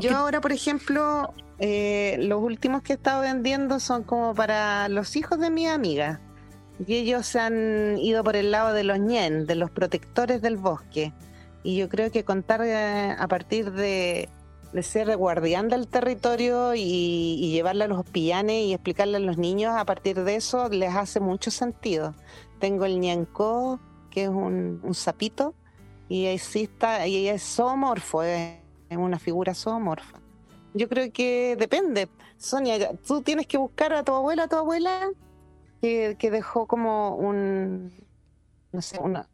Yo 0.00 0.16
ahora, 0.16 0.40
por 0.40 0.52
ejemplo, 0.52 1.32
eh, 1.58 2.16
los 2.20 2.42
últimos 2.42 2.82
que 2.82 2.94
he 2.94 2.96
estado 2.96 3.22
vendiendo 3.22 3.78
son 3.78 4.02
como 4.02 4.34
para 4.34 4.88
los 4.88 5.16
hijos 5.16 5.38
de 5.38 5.50
mi 5.50 5.66
amiga. 5.66 6.20
Y 6.86 6.94
ellos 6.94 7.26
se 7.26 7.38
han 7.38 7.98
ido 7.98 8.24
por 8.24 8.36
el 8.36 8.50
lado 8.50 8.72
de 8.72 8.84
los 8.84 8.98
ñen, 8.98 9.46
de 9.46 9.54
los 9.54 9.70
protectores 9.70 10.42
del 10.42 10.56
bosque. 10.56 11.12
Y 11.64 11.76
yo 11.76 11.88
creo 11.88 12.12
que 12.12 12.24
contar 12.24 12.60
eh, 12.62 13.16
a 13.18 13.26
partir 13.26 13.72
de, 13.72 14.28
ser 14.82 15.16
guardián 15.16 15.68
del 15.68 15.88
territorio 15.88 16.74
y, 16.74 17.50
llevarle 17.52 17.84
a 17.84 17.88
los 17.88 18.04
pillanes 18.04 18.66
y 18.66 18.74
explicarle 18.74 19.16
a 19.16 19.20
los 19.20 19.38
niños, 19.38 19.74
a 19.74 19.86
partir 19.86 20.22
de 20.22 20.36
eso 20.36 20.68
les 20.68 20.94
hace 20.94 21.20
mucho 21.20 21.50
sentido. 21.50 22.14
Tengo 22.60 22.84
el 22.84 23.00
ñancó, 23.00 23.80
que 24.10 24.24
es 24.24 24.28
un, 24.28 24.82
sapito, 24.92 25.54
y 26.06 26.26
exista, 26.26 27.06
y 27.06 27.28
es 27.28 27.42
zoomorfo, 27.42 28.22
es 28.22 28.58
una 28.90 29.18
figura 29.18 29.54
zoomorfa. 29.54 30.20
Yo 30.74 30.86
creo 30.88 31.10
que 31.12 31.56
depende. 31.58 32.10
Sonia, 32.36 32.94
tú 33.06 33.22
tienes 33.22 33.46
que 33.46 33.56
buscar 33.56 33.94
a 33.94 34.02
tu 34.02 34.12
abuela, 34.12 34.44
a 34.44 34.48
tu 34.48 34.56
abuela, 34.56 35.08
que, 35.80 36.16
que 36.18 36.30
dejó 36.30 36.66
como 36.66 37.16
un, 37.16 37.90
no 38.70 38.82
sé, 38.82 38.98
una, 39.00 39.28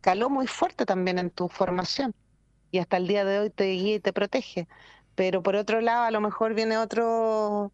caló 0.00 0.30
muy 0.30 0.46
fuerte 0.46 0.86
también 0.86 1.18
en 1.18 1.30
tu 1.30 1.48
formación 1.48 2.14
y 2.70 2.78
hasta 2.78 2.96
el 2.96 3.06
día 3.08 3.24
de 3.24 3.40
hoy 3.40 3.50
te 3.50 3.64
guía 3.72 3.96
y 3.96 4.00
te 4.00 4.12
protege. 4.12 4.68
Pero 5.14 5.42
por 5.42 5.56
otro 5.56 5.80
lado, 5.80 6.04
a 6.04 6.10
lo 6.10 6.20
mejor 6.20 6.54
viene 6.54 6.78
otro 6.78 7.72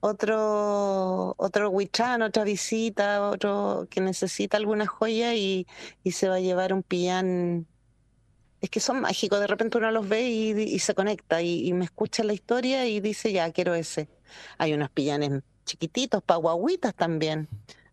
otro 0.00 1.34
otro 1.38 1.70
huichán, 1.70 2.22
otra 2.22 2.44
visita, 2.44 3.28
otro 3.30 3.86
que 3.90 4.00
necesita 4.00 4.56
alguna 4.56 4.86
joya 4.86 5.34
y, 5.34 5.66
se 6.10 6.28
va 6.28 6.36
a 6.36 6.40
llevar 6.40 6.72
un 6.72 6.82
pillán. 6.82 7.66
Es 8.60 8.70
que 8.70 8.80
son 8.80 9.00
mágicos, 9.00 9.40
de 9.40 9.46
repente 9.46 9.78
uno 9.78 9.90
los 9.90 10.08
ve 10.08 10.22
y, 10.28 10.78
se 10.78 10.94
conecta 10.94 11.42
y, 11.42 11.72
me 11.72 11.84
escucha 11.84 12.24
la 12.24 12.32
historia 12.32 12.86
y 12.86 13.00
dice, 13.00 13.32
ya, 13.32 13.50
quiero 13.52 13.74
ese. 13.74 14.08
Hay 14.58 14.72
unos 14.74 14.90
pillanes 14.90 15.42
chiquititos, 15.64 16.22
paguaguitas 16.22 16.94
también 16.94 17.48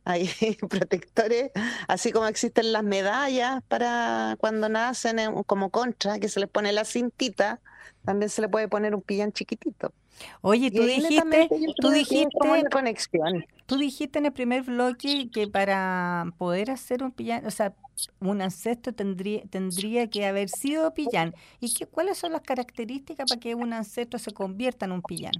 hay 0.05 0.29
protectores, 0.69 1.51
así 1.87 2.11
como 2.11 2.27
existen 2.27 2.71
las 2.71 2.83
medallas 2.83 3.61
para 3.67 4.35
cuando 4.39 4.69
nacen 4.69 5.17
como 5.45 5.69
contra, 5.69 6.19
que 6.19 6.29
se 6.29 6.39
les 6.39 6.49
pone 6.49 6.71
la 6.73 6.85
cintita, 6.85 7.59
también 8.05 8.29
se 8.29 8.41
le 8.41 8.49
puede 8.49 8.67
poner 8.67 8.95
un 8.95 9.01
pillán 9.01 9.31
chiquitito. 9.31 9.93
Oye, 10.41 10.71
tú 10.71 10.83
dijiste, 10.83 11.49
tú 11.79 11.89
dijiste, 11.89 12.29
conexión. 12.71 13.45
tú 13.65 13.77
dijiste 13.77 14.19
en 14.19 14.25
el 14.25 14.33
primer 14.33 14.63
bloque 14.63 15.29
que 15.31 15.47
para 15.47 16.25
poder 16.37 16.71
hacer 16.71 17.03
un 17.03 17.11
pillán, 17.11 17.45
o 17.45 17.51
sea, 17.51 17.73
un 18.19 18.41
ancestro 18.41 18.93
tendría, 18.93 19.43
tendría 19.49 20.09
que 20.09 20.25
haber 20.25 20.49
sido 20.49 20.93
pillán. 20.93 21.33
¿Y 21.59 21.73
qué, 21.73 21.85
cuáles 21.85 22.17
son 22.17 22.33
las 22.33 22.41
características 22.41 23.29
para 23.29 23.39
que 23.39 23.55
un 23.55 23.73
ancestro 23.73 24.19
se 24.19 24.31
convierta 24.31 24.85
en 24.85 24.91
un 24.93 25.01
pillán? 25.01 25.33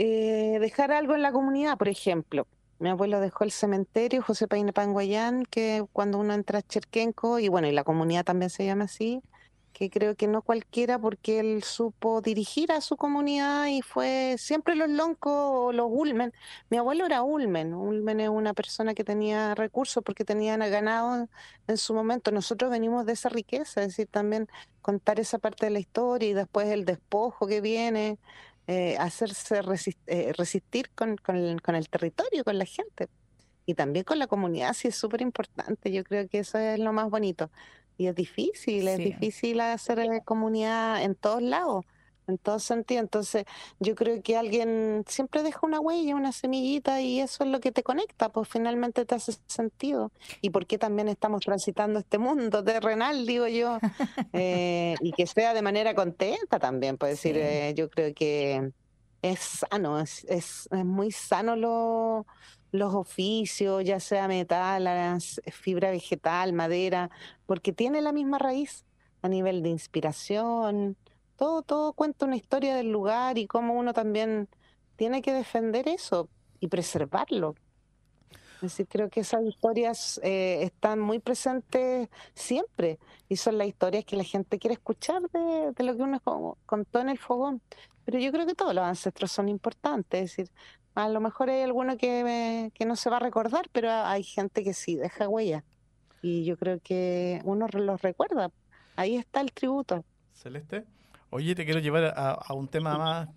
Eh, 0.00 0.58
dejar 0.60 0.92
algo 0.92 1.16
en 1.16 1.22
la 1.22 1.32
comunidad, 1.32 1.76
por 1.76 1.88
ejemplo. 1.88 2.46
Mi 2.78 2.88
abuelo 2.88 3.18
dejó 3.18 3.42
el 3.42 3.50
cementerio, 3.50 4.22
José 4.22 4.46
Paine 4.46 4.72
Panguayán, 4.72 5.44
que 5.44 5.84
cuando 5.92 6.18
uno 6.18 6.34
entra 6.34 6.60
a 6.60 6.62
Cherquenco, 6.62 7.40
y 7.40 7.48
bueno, 7.48 7.66
y 7.66 7.72
la 7.72 7.82
comunidad 7.82 8.24
también 8.24 8.48
se 8.48 8.64
llama 8.64 8.84
así, 8.84 9.20
que 9.72 9.90
creo 9.90 10.14
que 10.14 10.28
no 10.28 10.42
cualquiera, 10.42 11.00
porque 11.00 11.40
él 11.40 11.64
supo 11.64 12.20
dirigir 12.20 12.70
a 12.70 12.80
su 12.80 12.96
comunidad 12.96 13.66
y 13.66 13.82
fue 13.82 14.36
siempre 14.38 14.76
los 14.76 14.88
loncos 14.88 15.32
o 15.34 15.72
los 15.72 15.88
ulmen. 15.90 16.32
Mi 16.70 16.76
abuelo 16.76 17.04
era 17.04 17.22
ulmen, 17.22 17.74
ulmen 17.74 18.20
es 18.20 18.28
una 18.28 18.54
persona 18.54 18.94
que 18.94 19.02
tenía 19.02 19.56
recursos 19.56 20.04
porque 20.04 20.24
tenían 20.24 20.60
ganado 20.60 21.26
en 21.66 21.76
su 21.76 21.92
momento. 21.92 22.30
Nosotros 22.30 22.70
venimos 22.70 23.04
de 23.04 23.14
esa 23.14 23.30
riqueza, 23.30 23.80
es 23.82 23.88
decir, 23.88 24.06
también 24.06 24.46
contar 24.80 25.18
esa 25.18 25.38
parte 25.38 25.66
de 25.66 25.70
la 25.70 25.80
historia 25.80 26.28
y 26.28 26.34
después 26.34 26.68
el 26.68 26.84
despojo 26.84 27.48
que 27.48 27.60
viene 27.60 28.16
eh, 28.70 28.98
hacerse 28.98 29.62
eh, 30.06 30.32
resistir 30.36 30.90
con, 30.90 31.16
con, 31.16 31.36
el, 31.36 31.88
territorio, 31.88 32.44
con 32.44 32.58
la 32.58 32.66
gente. 32.66 33.08
Y 33.64 33.72
también 33.72 34.04
con 34.04 34.18
la 34.18 34.26
comunidad, 34.26 34.74
sí 34.74 34.88
es 34.88 34.94
súper 34.94 35.22
importante. 35.22 35.90
Yo 35.90 36.04
creo 36.04 36.28
que 36.28 36.40
eso 36.40 36.58
es 36.58 36.78
lo 36.78 36.92
más 36.92 37.08
bonito. 37.08 37.50
Y 37.96 38.08
es 38.08 38.14
difícil, 38.14 38.86
es 38.86 38.98
difícil 38.98 39.60
hacer 39.60 40.00
eh, 40.00 40.20
comunidad 40.22 41.02
en 41.02 41.14
todos 41.14 41.40
lados. 41.40 41.86
En 42.28 42.38
todo 42.38 42.58
sentido. 42.58 43.00
Entonces, 43.00 43.44
yo 43.80 43.94
creo 43.94 44.22
que 44.22 44.36
alguien 44.36 45.04
siempre 45.06 45.42
deja 45.42 45.60
una 45.62 45.80
huella, 45.80 46.14
una 46.14 46.32
semillita 46.32 47.00
y 47.00 47.20
eso 47.20 47.44
es 47.44 47.50
lo 47.50 47.60
que 47.60 47.72
te 47.72 47.82
conecta, 47.82 48.28
pues 48.28 48.48
finalmente 48.48 49.04
te 49.04 49.14
hace 49.14 49.32
sentido. 49.46 50.12
Y 50.40 50.50
por 50.50 50.66
qué 50.66 50.78
también 50.78 51.08
estamos 51.08 51.40
transitando 51.40 51.98
este 51.98 52.18
mundo 52.18 52.62
terrenal, 52.62 53.26
digo 53.26 53.46
yo, 53.48 53.78
eh, 54.32 54.94
y 55.00 55.12
que 55.12 55.26
sea 55.26 55.54
de 55.54 55.62
manera 55.62 55.94
contenta 55.94 56.58
también, 56.58 56.96
pues 56.98 57.12
decir, 57.12 57.36
eh, 57.36 57.74
yo 57.74 57.90
creo 57.90 58.14
que 58.14 58.72
es 59.22 59.64
sano, 59.70 59.98
es, 59.98 60.24
es, 60.24 60.68
es 60.70 60.84
muy 60.84 61.10
sano 61.10 61.56
lo, 61.56 62.26
los 62.70 62.94
oficios, 62.94 63.84
ya 63.84 64.00
sea 64.00 64.28
metal, 64.28 64.88
fibra 65.50 65.90
vegetal, 65.90 66.52
madera, 66.52 67.10
porque 67.46 67.72
tiene 67.72 68.00
la 68.00 68.12
misma 68.12 68.38
raíz 68.38 68.84
a 69.22 69.28
nivel 69.28 69.62
de 69.62 69.70
inspiración, 69.70 70.96
todo, 71.38 71.62
todo 71.62 71.92
cuenta 71.94 72.26
una 72.26 72.36
historia 72.36 72.74
del 72.74 72.90
lugar 72.90 73.38
y 73.38 73.46
cómo 73.46 73.74
uno 73.74 73.94
también 73.94 74.48
tiene 74.96 75.22
que 75.22 75.32
defender 75.32 75.88
eso 75.88 76.28
y 76.60 76.66
preservarlo. 76.66 77.54
Es 78.56 78.62
decir, 78.62 78.88
creo 78.88 79.08
que 79.08 79.20
esas 79.20 79.44
historias 79.44 80.20
eh, 80.24 80.64
están 80.64 80.98
muy 80.98 81.20
presentes 81.20 82.08
siempre 82.34 82.98
y 83.28 83.36
son 83.36 83.56
las 83.56 83.68
historias 83.68 84.04
que 84.04 84.16
la 84.16 84.24
gente 84.24 84.58
quiere 84.58 84.74
escuchar 84.74 85.22
de, 85.30 85.72
de 85.72 85.84
lo 85.84 85.96
que 85.96 86.02
uno 86.02 86.56
contó 86.66 86.98
en 86.98 87.08
el 87.08 87.18
fogón. 87.18 87.62
Pero 88.04 88.18
yo 88.18 88.32
creo 88.32 88.44
que 88.44 88.54
todos 88.54 88.74
los 88.74 88.84
ancestros 88.84 89.30
son 89.30 89.48
importantes, 89.48 90.20
es 90.20 90.36
decir, 90.36 90.52
a 90.96 91.08
lo 91.08 91.20
mejor 91.20 91.50
hay 91.50 91.62
alguno 91.62 91.96
que, 91.96 92.72
que 92.74 92.84
no 92.84 92.96
se 92.96 93.10
va 93.10 93.18
a 93.18 93.20
recordar, 93.20 93.68
pero 93.70 93.92
hay 93.92 94.24
gente 94.24 94.64
que 94.64 94.74
sí 94.74 94.96
deja 94.96 95.28
huella. 95.28 95.62
Y 96.20 96.44
yo 96.44 96.56
creo 96.56 96.80
que 96.80 97.40
uno 97.44 97.68
los 97.72 98.02
recuerda. 98.02 98.50
Ahí 98.96 99.14
está 99.14 99.40
el 99.40 99.52
tributo. 99.52 100.04
Celeste. 100.34 100.84
Oye, 101.30 101.54
te 101.54 101.66
quiero 101.66 101.80
llevar 101.80 102.14
a, 102.16 102.54
un 102.54 102.68
tema 102.68 102.96
más 102.96 103.28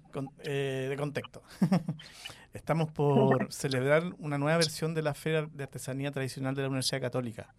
eh, 0.46 0.88
de 0.90 0.96
contexto. 0.96 1.44
Estamos 2.54 2.90
por 2.90 3.52
celebrar 3.52 4.04
una 4.20 4.38
nueva 4.38 4.58
versión 4.58 4.94
de 4.94 5.02
la 5.02 5.14
Feria 5.14 5.50
de 5.52 5.64
Artesanía 5.64 6.12
Tradicional 6.12 6.56
de 6.56 6.62
la 6.62 6.70
Universidad 6.70 7.02
Católica, 7.02 7.54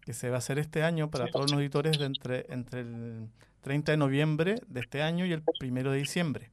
que 0.00 0.14
se 0.14 0.30
va 0.30 0.36
a 0.36 0.38
hacer 0.38 0.58
este 0.58 0.82
año 0.82 1.10
para 1.10 1.26
todos 1.26 1.50
los 1.50 1.60
editores 1.60 1.98
de 1.98 2.06
entre, 2.06 2.46
entre 2.48 2.80
el 2.80 3.28
30 3.60 3.92
de 3.92 3.98
noviembre 3.98 4.56
de 4.68 4.80
este 4.80 5.02
año 5.02 5.26
y 5.26 5.32
el 5.32 5.42
1 5.60 5.90
de 5.90 5.98
diciembre. 5.98 6.50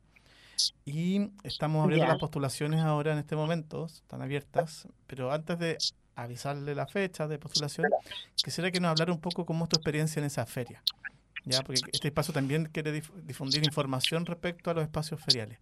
Y 0.83 1.31
estamos 1.43 1.83
abriendo 1.83 2.07
las 2.07 2.19
postulaciones 2.19 2.81
ahora 2.81 3.13
en 3.13 3.19
este 3.19 3.37
momento, 3.37 3.85
están 3.85 4.21
abiertas, 4.21 4.89
pero 5.07 5.31
antes 5.31 5.57
de 5.57 5.77
avisarle 6.15 6.75
la 6.75 6.85
fecha 6.85 7.29
de 7.29 7.39
postulación, 7.39 7.87
quisiera 8.35 8.71
que 8.71 8.81
nos 8.81 8.91
hablara 8.91 9.13
un 9.13 9.21
poco 9.21 9.45
cómo 9.45 9.63
es 9.63 9.69
tu 9.69 9.77
experiencia 9.77 10.19
en 10.19 10.25
esa 10.25 10.45
feria. 10.45 10.83
¿Ya? 11.49 11.61
Porque 11.61 11.81
este 11.91 12.07
espacio 12.07 12.33
también 12.33 12.65
quiere 12.65 13.01
difundir 13.23 13.63
información 13.65 14.25
respecto 14.25 14.71
a 14.71 14.73
los 14.73 14.83
espacios 14.83 15.21
feriales. 15.21 15.59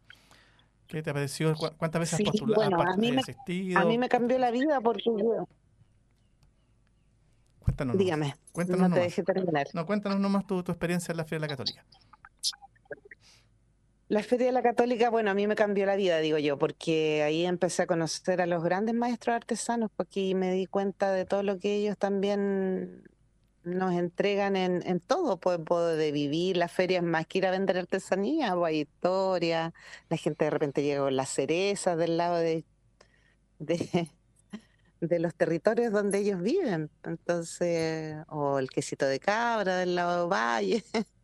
¿Qué 0.88 1.02
te 1.04 1.10
ha 1.10 1.14
parecido? 1.14 1.54
¿Cuántas 1.78 2.00
veces 2.00 2.20
has 2.20 2.26
postulado? 2.26 2.70
Bueno, 2.70 2.82
a, 2.82 2.96
mí 2.96 3.12
me, 3.12 3.22
a 3.76 3.86
mí 3.86 3.98
me 3.98 4.08
cambió 4.08 4.38
la 4.38 4.52
vida 4.52 4.80
porque 4.82 5.12
Cuéntanos. 7.60 7.98
Dígame. 7.98 8.34
Cuéntanos 8.54 8.90
no 8.90 8.96
te 8.96 9.02
dejé 9.02 9.24
terminar. 9.24 9.68
No, 9.74 9.86
cuéntanos 9.86 10.22
nomás 10.22 10.48
tu, 10.48 10.64
tu 10.64 10.72
experiencia 10.72 11.12
en 11.12 11.18
la 11.18 11.26
Feria 11.26 11.42
de 11.42 11.42
la 11.42 11.48
Católica. 11.50 11.86
La 14.08 14.24
Feria 14.24 14.46
de 14.46 14.52
la 14.54 14.62
Católica, 14.62 15.10
bueno, 15.10 15.32
a 15.32 15.34
mí 15.34 15.48
me 15.48 15.56
cambió 15.56 15.86
la 15.86 15.98
vida, 15.98 16.20
digo 16.20 16.38
yo, 16.38 16.58
porque 16.58 17.24
ahí 17.24 17.46
empecé 17.46 17.82
a 17.82 17.88
conocer 17.88 18.40
a 18.40 18.46
los 18.46 18.64
grandes 18.64 18.96
maestros 18.96 19.36
artesanos, 19.36 19.92
porque 19.94 20.34
me 20.34 20.54
di 20.54 20.66
cuenta 20.66 21.12
de 21.12 21.26
todo 21.26 21.44
lo 21.44 21.60
que 21.60 21.76
ellos 21.76 21.98
también 21.98 23.04
nos 23.68 23.94
entregan 23.94 24.56
en, 24.56 24.84
en 24.88 25.00
todo, 25.00 25.40
pues, 25.40 25.60
de 25.98 26.12
vivir, 26.12 26.58
la 26.58 26.68
feria 26.68 26.98
es 27.00 27.04
más 27.04 27.28
que 27.28 27.40
ir 27.40 27.46
a 27.48 27.52
vender 27.52 27.78
artesanía, 27.78 28.56
pues, 28.56 28.70
hay 28.70 28.80
historia, 28.82 29.74
la 30.10 30.18
gente 30.18 30.46
de 30.46 30.52
repente 30.52 30.84
llega 30.84 31.02
con 31.04 31.16
las 31.16 31.30
cerezas 31.30 31.98
del 31.98 32.18
lado 32.18 32.38
de, 32.38 32.66
de, 33.60 34.10
de 35.02 35.20
los 35.20 35.36
territorios 35.36 35.92
donde 35.92 36.20
ellos 36.20 36.42
viven, 36.42 36.90
entonces, 37.04 38.18
o 38.30 38.60
el 38.60 38.70
quesito 38.70 39.06
de 39.06 39.20
cabra 39.20 39.78
del 39.78 39.96
lado 39.96 40.24
de 40.24 40.30
Valle. 40.30 40.84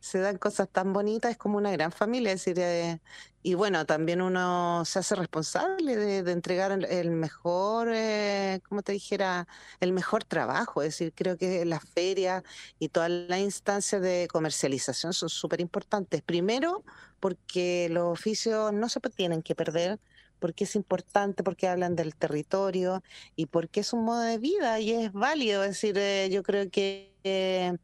se 0.00 0.18
dan 0.18 0.38
cosas 0.38 0.68
tan 0.68 0.92
bonitas, 0.92 1.32
es 1.32 1.36
como 1.36 1.58
una 1.58 1.70
gran 1.72 1.92
familia, 1.92 2.32
es 2.32 2.44
decir, 2.44 2.58
eh, 2.62 3.00
y 3.42 3.54
bueno, 3.54 3.86
también 3.86 4.22
uno 4.22 4.84
se 4.84 4.98
hace 4.98 5.14
responsable 5.14 5.96
de, 5.96 6.32
entregar 6.32 6.72
el, 6.72 7.10
mejor, 7.12 7.88
eh, 7.92 8.60
como 8.68 8.82
te 8.82 8.92
dijera, 8.92 9.46
el 9.78 9.92
mejor 9.92 10.24
trabajo, 10.24 10.82
es 10.82 10.88
decir, 10.88 11.12
creo 11.14 11.36
que 11.36 11.64
las 11.64 11.84
ferias 11.88 12.42
y 12.80 12.88
todas 12.88 13.08
las 13.10 13.38
instancias 13.38 14.02
de 14.02 14.26
comercialización 14.32 15.12
son 15.12 15.28
súper 15.28 15.60
importantes. 15.60 16.22
Primero, 16.22 16.84
porque 17.20 17.88
los 17.90 18.12
oficios 18.12 18.72
no 18.72 18.88
se 18.88 18.98
tienen 19.00 19.42
que 19.42 19.54
perder, 19.54 20.00
porque 20.38 20.64
es 20.64 20.76
importante, 20.76 21.42
porque 21.42 21.68
hablan 21.68 21.96
del 21.96 22.14
territorio 22.14 23.02
y 23.36 23.46
porque 23.46 23.80
es 23.80 23.92
un 23.92 24.04
modo 24.04 24.20
de 24.20 24.38
vida 24.38 24.80
y 24.80 24.92
es 24.92 25.12
válido. 25.12 25.62
Es 25.62 25.70
decir, 25.70 25.96
eh, 25.98 26.28
yo 26.30 26.42
creo 26.42 26.70
que 26.70 27.14
eh, 27.24 27.76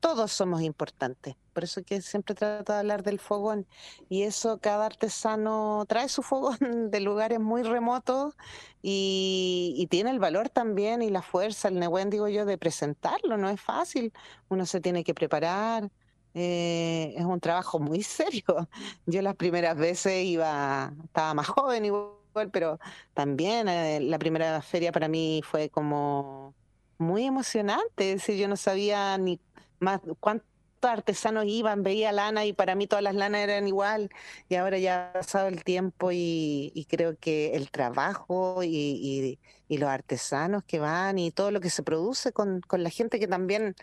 todos 0.00 0.32
somos 0.32 0.62
importantes. 0.62 1.36
Por 1.52 1.64
eso 1.64 1.82
que 1.84 2.00
siempre 2.00 2.34
trato 2.34 2.72
de 2.72 2.78
hablar 2.78 3.02
del 3.02 3.18
fogón. 3.18 3.66
Y 4.08 4.22
eso 4.22 4.58
cada 4.58 4.86
artesano 4.86 5.84
trae 5.88 6.08
su 6.08 6.22
fogón 6.22 6.58
de 6.90 7.00
lugares 7.00 7.40
muy 7.40 7.62
remotos 7.62 8.34
y, 8.82 9.86
tiene 9.90 10.10
el 10.10 10.18
valor 10.18 10.48
también 10.48 11.02
y 11.02 11.10
la 11.10 11.22
fuerza, 11.22 11.68
el 11.68 11.78
neuen, 11.78 12.10
digo 12.10 12.28
yo, 12.28 12.44
de 12.44 12.58
presentarlo. 12.58 13.36
No 13.36 13.48
es 13.50 13.60
fácil. 13.60 14.12
Uno 14.48 14.66
se 14.66 14.80
tiene 14.80 15.04
que 15.04 15.14
preparar. 15.14 15.90
Eh, 16.34 17.14
es 17.16 17.24
un 17.24 17.40
trabajo 17.40 17.78
muy 17.78 18.02
serio. 18.02 18.68
Yo 19.06 19.22
las 19.22 19.36
primeras 19.36 19.76
veces 19.76 20.24
iba, 20.24 20.92
estaba 21.04 21.34
más 21.34 21.48
joven 21.48 21.84
igual, 21.84 22.50
pero 22.52 22.78
también 23.14 23.68
eh, 23.68 24.00
la 24.00 24.18
primera 24.18 24.62
feria 24.62 24.92
para 24.92 25.08
mí 25.08 25.42
fue 25.44 25.68
como 25.68 26.54
muy 27.02 27.26
emocionante. 27.26 28.12
Es 28.12 28.20
decir, 28.20 28.36
yo 28.36 28.48
no 28.48 28.56
sabía 28.56 29.16
ni 29.18 29.40
más 29.80 30.00
cuántos 30.20 30.46
artesanos 30.82 31.44
iban, 31.46 31.82
veía 31.82 32.12
lana 32.12 32.44
y 32.44 32.52
para 32.52 32.74
mí 32.74 32.86
todas 32.86 33.02
las 33.02 33.14
lanas 33.14 33.42
eran 33.42 33.68
igual. 33.68 34.10
Y 34.48 34.56
ahora 34.56 34.78
ya 34.78 35.10
ha 35.10 35.12
pasado 35.12 35.48
el 35.48 35.64
tiempo 35.64 36.10
y, 36.12 36.86
creo 36.88 37.16
que 37.18 37.54
el 37.54 37.70
trabajo 37.70 38.62
y, 38.62 39.38
los 39.68 39.88
artesanos 39.88 40.64
que 40.64 40.78
van 40.78 41.18
y 41.18 41.30
todo 41.30 41.50
lo 41.50 41.60
que 41.60 41.70
se 41.70 41.82
produce 41.82 42.32
con, 42.32 42.60
con 42.60 42.82
la 42.82 42.90
gente 42.90 43.18
que 43.18 43.26
también 43.26 43.74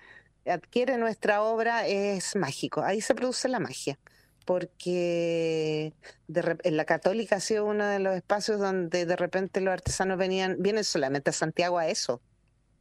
adquiere 0.45 0.97
nuestra 0.97 1.41
obra 1.43 1.87
es 1.87 2.35
mágico. 2.35 2.81
Ahí 2.81 3.01
se 3.01 3.15
produce 3.15 3.49
la 3.49 3.59
magia 3.59 3.99
porque 4.49 5.93
en 6.37 6.77
la 6.77 6.85
Católica 6.85 7.35
ha 7.35 7.39
sido 7.39 7.65
uno 7.65 7.85
de 7.85 7.99
los 7.99 8.15
espacios 8.15 8.59
donde 8.59 9.05
de 9.05 9.15
repente 9.15 9.61
los 9.61 9.71
artesanos 9.71 10.17
venían, 10.17 10.55
vienen 10.57 10.83
solamente 10.83 11.29
a 11.29 11.33
Santiago 11.33 11.77
a 11.77 11.87
eso, 11.87 12.19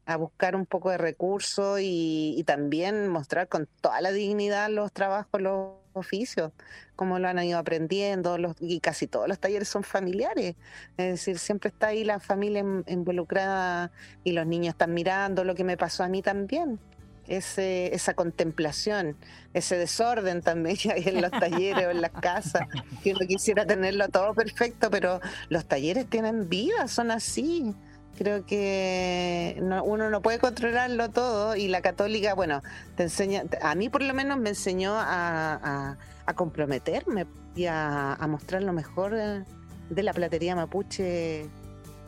a 0.08 0.16
buscar 0.16 0.56
un 0.56 0.64
poco 0.64 0.90
de 0.90 0.96
recursos 0.96 1.80
y, 1.82 2.42
también 2.46 3.08
mostrar 3.08 3.46
con 3.46 3.68
toda 3.82 4.00
la 4.00 4.10
dignidad 4.10 4.70
los 4.70 4.90
trabajos, 4.90 5.38
los 5.38 5.72
oficios, 5.92 6.50
cómo 6.96 7.18
lo 7.18 7.28
han 7.28 7.38
ido 7.44 7.58
aprendiendo, 7.58 8.38
los, 8.38 8.56
y 8.58 8.80
casi 8.80 9.06
todos 9.06 9.28
los 9.28 9.38
talleres 9.38 9.68
son 9.68 9.84
familiares, 9.84 10.56
es 10.96 11.06
decir, 11.06 11.38
siempre 11.38 11.68
está 11.68 11.88
ahí 11.88 12.04
la 12.04 12.20
familia 12.20 12.64
involucrada 12.86 13.90
y 14.24 14.32
los 14.32 14.46
niños 14.46 14.72
están 14.72 14.94
mirando 14.94 15.44
lo 15.44 15.54
que 15.54 15.64
me 15.64 15.76
pasó 15.76 16.04
a 16.04 16.08
mí 16.08 16.22
también. 16.22 16.80
Ese, 17.26 17.94
esa 17.94 18.14
contemplación, 18.14 19.14
ese 19.52 19.76
desorden 19.76 20.40
también 20.40 20.78
que 20.78 20.90
hay 20.90 21.02
en 21.08 21.20
los 21.20 21.30
talleres 21.30 21.86
o 21.86 21.90
en 21.90 22.00
las 22.00 22.12
casas, 22.12 22.62
que 23.02 23.10
uno 23.10 23.26
quisiera 23.28 23.66
tenerlo 23.66 24.08
todo 24.08 24.32
perfecto, 24.32 24.90
pero 24.90 25.20
los 25.50 25.66
talleres 25.66 26.06
tienen 26.08 26.48
vida, 26.48 26.88
son 26.88 27.10
así. 27.10 27.74
Creo 28.18 28.44
que 28.44 29.54
uno 29.60 30.10
no 30.10 30.22
puede 30.22 30.40
controlarlo 30.40 31.08
todo 31.08 31.54
y 31.54 31.68
la 31.68 31.82
católica, 31.82 32.34
bueno, 32.34 32.62
te 32.96 33.04
enseña, 33.04 33.44
a 33.62 33.76
mí 33.76 33.88
por 33.90 34.02
lo 34.02 34.12
menos 34.12 34.40
me 34.40 34.48
enseñó 34.48 34.94
a, 34.96 35.96
comprometerme 36.34 37.26
y 37.54 37.66
a, 37.66 38.18
mostrar 38.28 38.64
lo 38.64 38.72
mejor 38.72 39.14
de, 39.14 40.02
la 40.02 40.12
platería 40.12 40.56
mapuche 40.56 41.46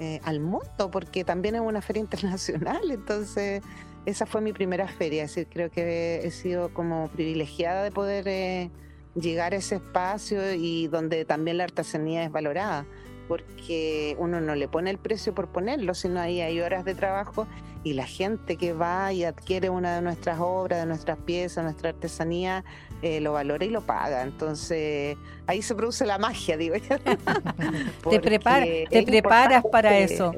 eh, 0.00 0.20
al 0.24 0.40
mundo, 0.40 0.90
porque 0.90 1.22
también 1.22 1.54
es 1.54 1.60
una 1.60 1.80
feria 1.80 2.00
internacional, 2.08 2.90
entonces 2.90 3.62
esa 4.04 4.26
fue 4.26 4.40
mi 4.40 4.52
primera 4.52 4.88
feria, 4.88 5.22
es 5.22 5.36
decir, 5.36 5.46
creo 5.48 5.70
que 5.70 6.22
he 6.24 6.30
sido 6.32 6.74
como 6.74 7.06
privilegiada 7.10 7.84
de 7.84 7.92
poder 7.92 8.26
eh, 8.26 8.72
llegar 9.14 9.52
a 9.52 9.58
ese 9.58 9.76
espacio 9.76 10.54
y 10.54 10.88
donde 10.88 11.24
también 11.24 11.58
la 11.58 11.64
artesanía 11.64 12.24
es 12.24 12.32
valorada 12.32 12.84
porque 13.30 14.16
uno 14.18 14.40
no 14.40 14.56
le 14.56 14.66
pone 14.66 14.90
el 14.90 14.98
precio 14.98 15.32
por 15.36 15.46
ponerlo, 15.52 15.94
sino 15.94 16.18
ahí 16.18 16.40
hay 16.40 16.60
horas 16.60 16.84
de 16.84 16.96
trabajo 16.96 17.46
y 17.84 17.92
la 17.92 18.04
gente 18.04 18.56
que 18.56 18.72
va 18.72 19.12
y 19.12 19.22
adquiere 19.22 19.70
una 19.70 19.94
de 19.94 20.02
nuestras 20.02 20.40
obras, 20.40 20.80
de 20.80 20.86
nuestras 20.86 21.16
piezas, 21.16 21.62
nuestra 21.62 21.90
artesanía, 21.90 22.64
eh, 23.02 23.20
lo 23.20 23.34
valora 23.34 23.64
y 23.64 23.68
lo 23.68 23.82
paga. 23.82 24.22
Entonces 24.22 25.16
ahí 25.46 25.62
se 25.62 25.76
produce 25.76 26.06
la 26.06 26.18
magia, 26.18 26.56
digo. 26.56 26.74
te, 28.10 28.18
te 28.18 29.02
preparas 29.04 29.62
para 29.70 29.96
eso. 29.96 30.32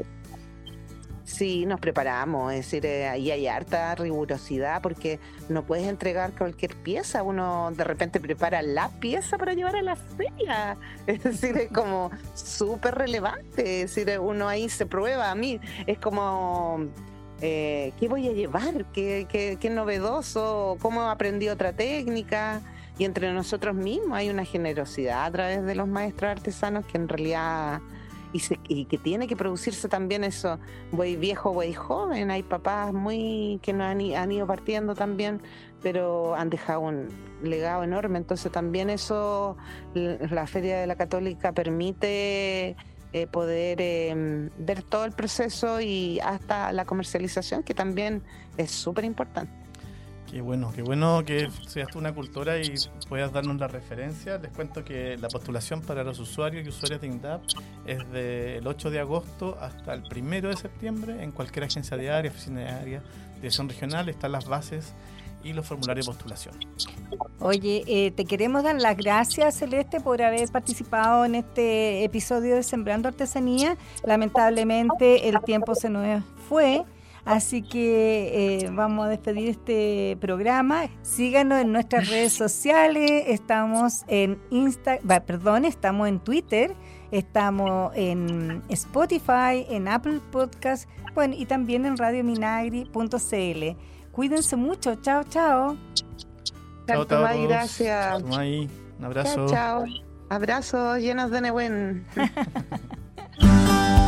Sí, 1.32 1.64
nos 1.64 1.80
preparamos, 1.80 2.52
es 2.52 2.58
decir, 2.58 2.84
eh, 2.84 3.08
ahí 3.08 3.30
hay 3.30 3.46
harta 3.46 3.94
rigurosidad 3.94 4.82
porque 4.82 5.18
no 5.48 5.64
puedes 5.64 5.86
entregar 5.86 6.32
cualquier 6.36 6.76
pieza, 6.76 7.22
uno 7.22 7.70
de 7.74 7.84
repente 7.84 8.20
prepara 8.20 8.60
la 8.60 8.90
pieza 9.00 9.38
para 9.38 9.54
llevar 9.54 9.76
a 9.76 9.82
la 9.82 9.96
feria, 9.96 10.76
es 11.06 11.22
decir, 11.22 11.56
es 11.56 11.72
como 11.72 12.10
súper 12.34 12.96
relevante, 12.96 13.80
es 13.80 13.94
decir, 13.94 14.20
uno 14.20 14.46
ahí 14.46 14.68
se 14.68 14.84
prueba, 14.84 15.30
a 15.30 15.34
mí 15.34 15.58
es 15.86 15.98
como, 15.98 16.84
eh, 17.40 17.94
¿qué 17.98 18.08
voy 18.08 18.28
a 18.28 18.32
llevar? 18.32 18.84
¿Qué, 18.92 19.26
qué, 19.26 19.56
qué 19.58 19.70
novedoso? 19.70 20.76
¿Cómo 20.82 21.08
aprendí 21.08 21.48
otra 21.48 21.72
técnica? 21.72 22.60
Y 22.98 23.06
entre 23.06 23.32
nosotros 23.32 23.74
mismos 23.74 24.18
hay 24.18 24.28
una 24.28 24.44
generosidad 24.44 25.24
a 25.24 25.30
través 25.32 25.64
de 25.64 25.74
los 25.76 25.88
maestros 25.88 26.30
artesanos 26.30 26.84
que 26.84 26.98
en 26.98 27.08
realidad 27.08 27.80
y, 28.32 28.84
que 28.86 28.98
tiene 28.98 29.26
que 29.26 29.36
producirse 29.36 29.88
también 29.88 30.24
eso, 30.24 30.58
voy 30.90 31.16
viejo, 31.16 31.52
voy 31.52 31.72
joven. 31.72 32.30
Hay 32.30 32.42
papás 32.42 32.92
muy 32.92 33.60
que 33.62 33.72
no 33.72 33.84
han, 33.84 34.00
ido 34.00 34.46
partiendo 34.46 34.94
también, 34.94 35.42
pero 35.82 36.34
han 36.34 36.50
dejado 36.50 36.80
un 36.80 37.08
legado 37.42 37.84
enorme. 37.84 38.18
Entonces 38.18 38.50
también 38.50 38.90
eso, 38.90 39.56
la 39.94 40.46
Feria 40.46 40.80
de 40.80 40.86
la 40.86 40.96
Católica 40.96 41.52
permite 41.52 42.76
eh, 43.12 43.26
poder 43.30 43.80
em, 43.80 44.50
ver 44.58 44.82
todo 44.82 45.04
el 45.04 45.12
proceso 45.12 45.80
y 45.80 46.18
hasta 46.20 46.72
la 46.72 46.84
comercialización, 46.84 47.62
que 47.62 47.74
también 47.74 48.22
es 48.56 48.70
súper 48.70 49.04
importante. 49.04 49.61
Qué 50.32 50.40
bueno, 50.40 50.72
qué 50.74 50.80
bueno 50.80 51.22
que 51.26 51.50
seas 51.66 51.88
tú 51.88 51.98
una 51.98 52.14
cultura 52.14 52.58
y 52.58 52.72
puedas 53.06 53.34
darnos 53.34 53.58
la 53.58 53.68
referencia. 53.68 54.38
Les 54.38 54.50
cuento 54.50 54.82
que 54.82 55.18
la 55.18 55.28
postulación 55.28 55.82
para 55.82 56.02
los 56.04 56.18
usuarios 56.20 56.64
y 56.64 56.70
usuarias 56.70 57.02
de 57.02 57.06
INDAP 57.06 57.42
es 57.84 58.10
del 58.10 58.66
8 58.66 58.90
de 58.90 59.00
agosto 59.00 59.58
hasta 59.60 59.92
el 59.92 60.04
1 60.10 60.48
de 60.48 60.56
septiembre 60.56 61.22
en 61.22 61.32
cualquier 61.32 61.64
agencia 61.64 61.98
de 61.98 62.10
área, 62.10 62.30
oficina 62.30 62.60
de 62.60 62.68
área, 62.70 63.02
dirección 63.34 63.68
regional. 63.68 64.08
Están 64.08 64.32
las 64.32 64.46
bases 64.46 64.94
y 65.44 65.52
los 65.52 65.66
formularios 65.66 66.06
de 66.06 66.12
postulación. 66.12 66.54
Oye, 67.38 67.84
eh, 67.86 68.10
te 68.12 68.24
queremos 68.24 68.62
dar 68.62 68.80
las 68.80 68.96
gracias, 68.96 69.58
Celeste, 69.58 70.00
por 70.00 70.22
haber 70.22 70.50
participado 70.50 71.26
en 71.26 71.34
este 71.34 72.04
episodio 72.04 72.54
de 72.54 72.62
Sembrando 72.62 73.08
Artesanía. 73.08 73.76
Lamentablemente 74.02 75.28
el 75.28 75.38
tiempo 75.42 75.74
se 75.74 75.90
nos 75.90 76.24
fue. 76.48 76.84
Así 77.24 77.62
que 77.62 78.64
eh, 78.64 78.70
vamos 78.72 79.06
a 79.06 79.08
despedir 79.08 79.48
este 79.48 80.16
programa. 80.20 80.88
Síganos 81.02 81.60
en 81.60 81.72
nuestras 81.72 82.08
redes 82.08 82.32
sociales. 82.32 83.24
Estamos 83.28 84.04
en 84.08 84.40
Insta, 84.50 84.98
perdón, 85.24 85.64
estamos 85.64 86.08
en 86.08 86.18
Twitter, 86.18 86.74
estamos 87.12 87.92
en 87.94 88.62
Spotify, 88.68 89.66
en 89.68 89.86
Apple 89.86 90.20
Podcast, 90.32 90.88
bueno, 91.14 91.34
y 91.38 91.46
también 91.46 91.86
en 91.86 91.96
radiominagri.cl. 91.96 93.76
Cuídense 94.10 94.56
mucho. 94.56 94.96
Chao, 94.96 95.22
chao. 95.24 95.76
Chao, 96.86 97.04
chao. 97.04 97.48
Gracias. 97.48 98.22
Un 98.22 99.04
abrazo. 99.04 99.46
Chao, 99.46 99.84
chao. 99.84 99.84
Abrazos 100.28 100.98
llenos 100.98 101.30
de 101.30 101.40
Nehuen. 101.40 102.06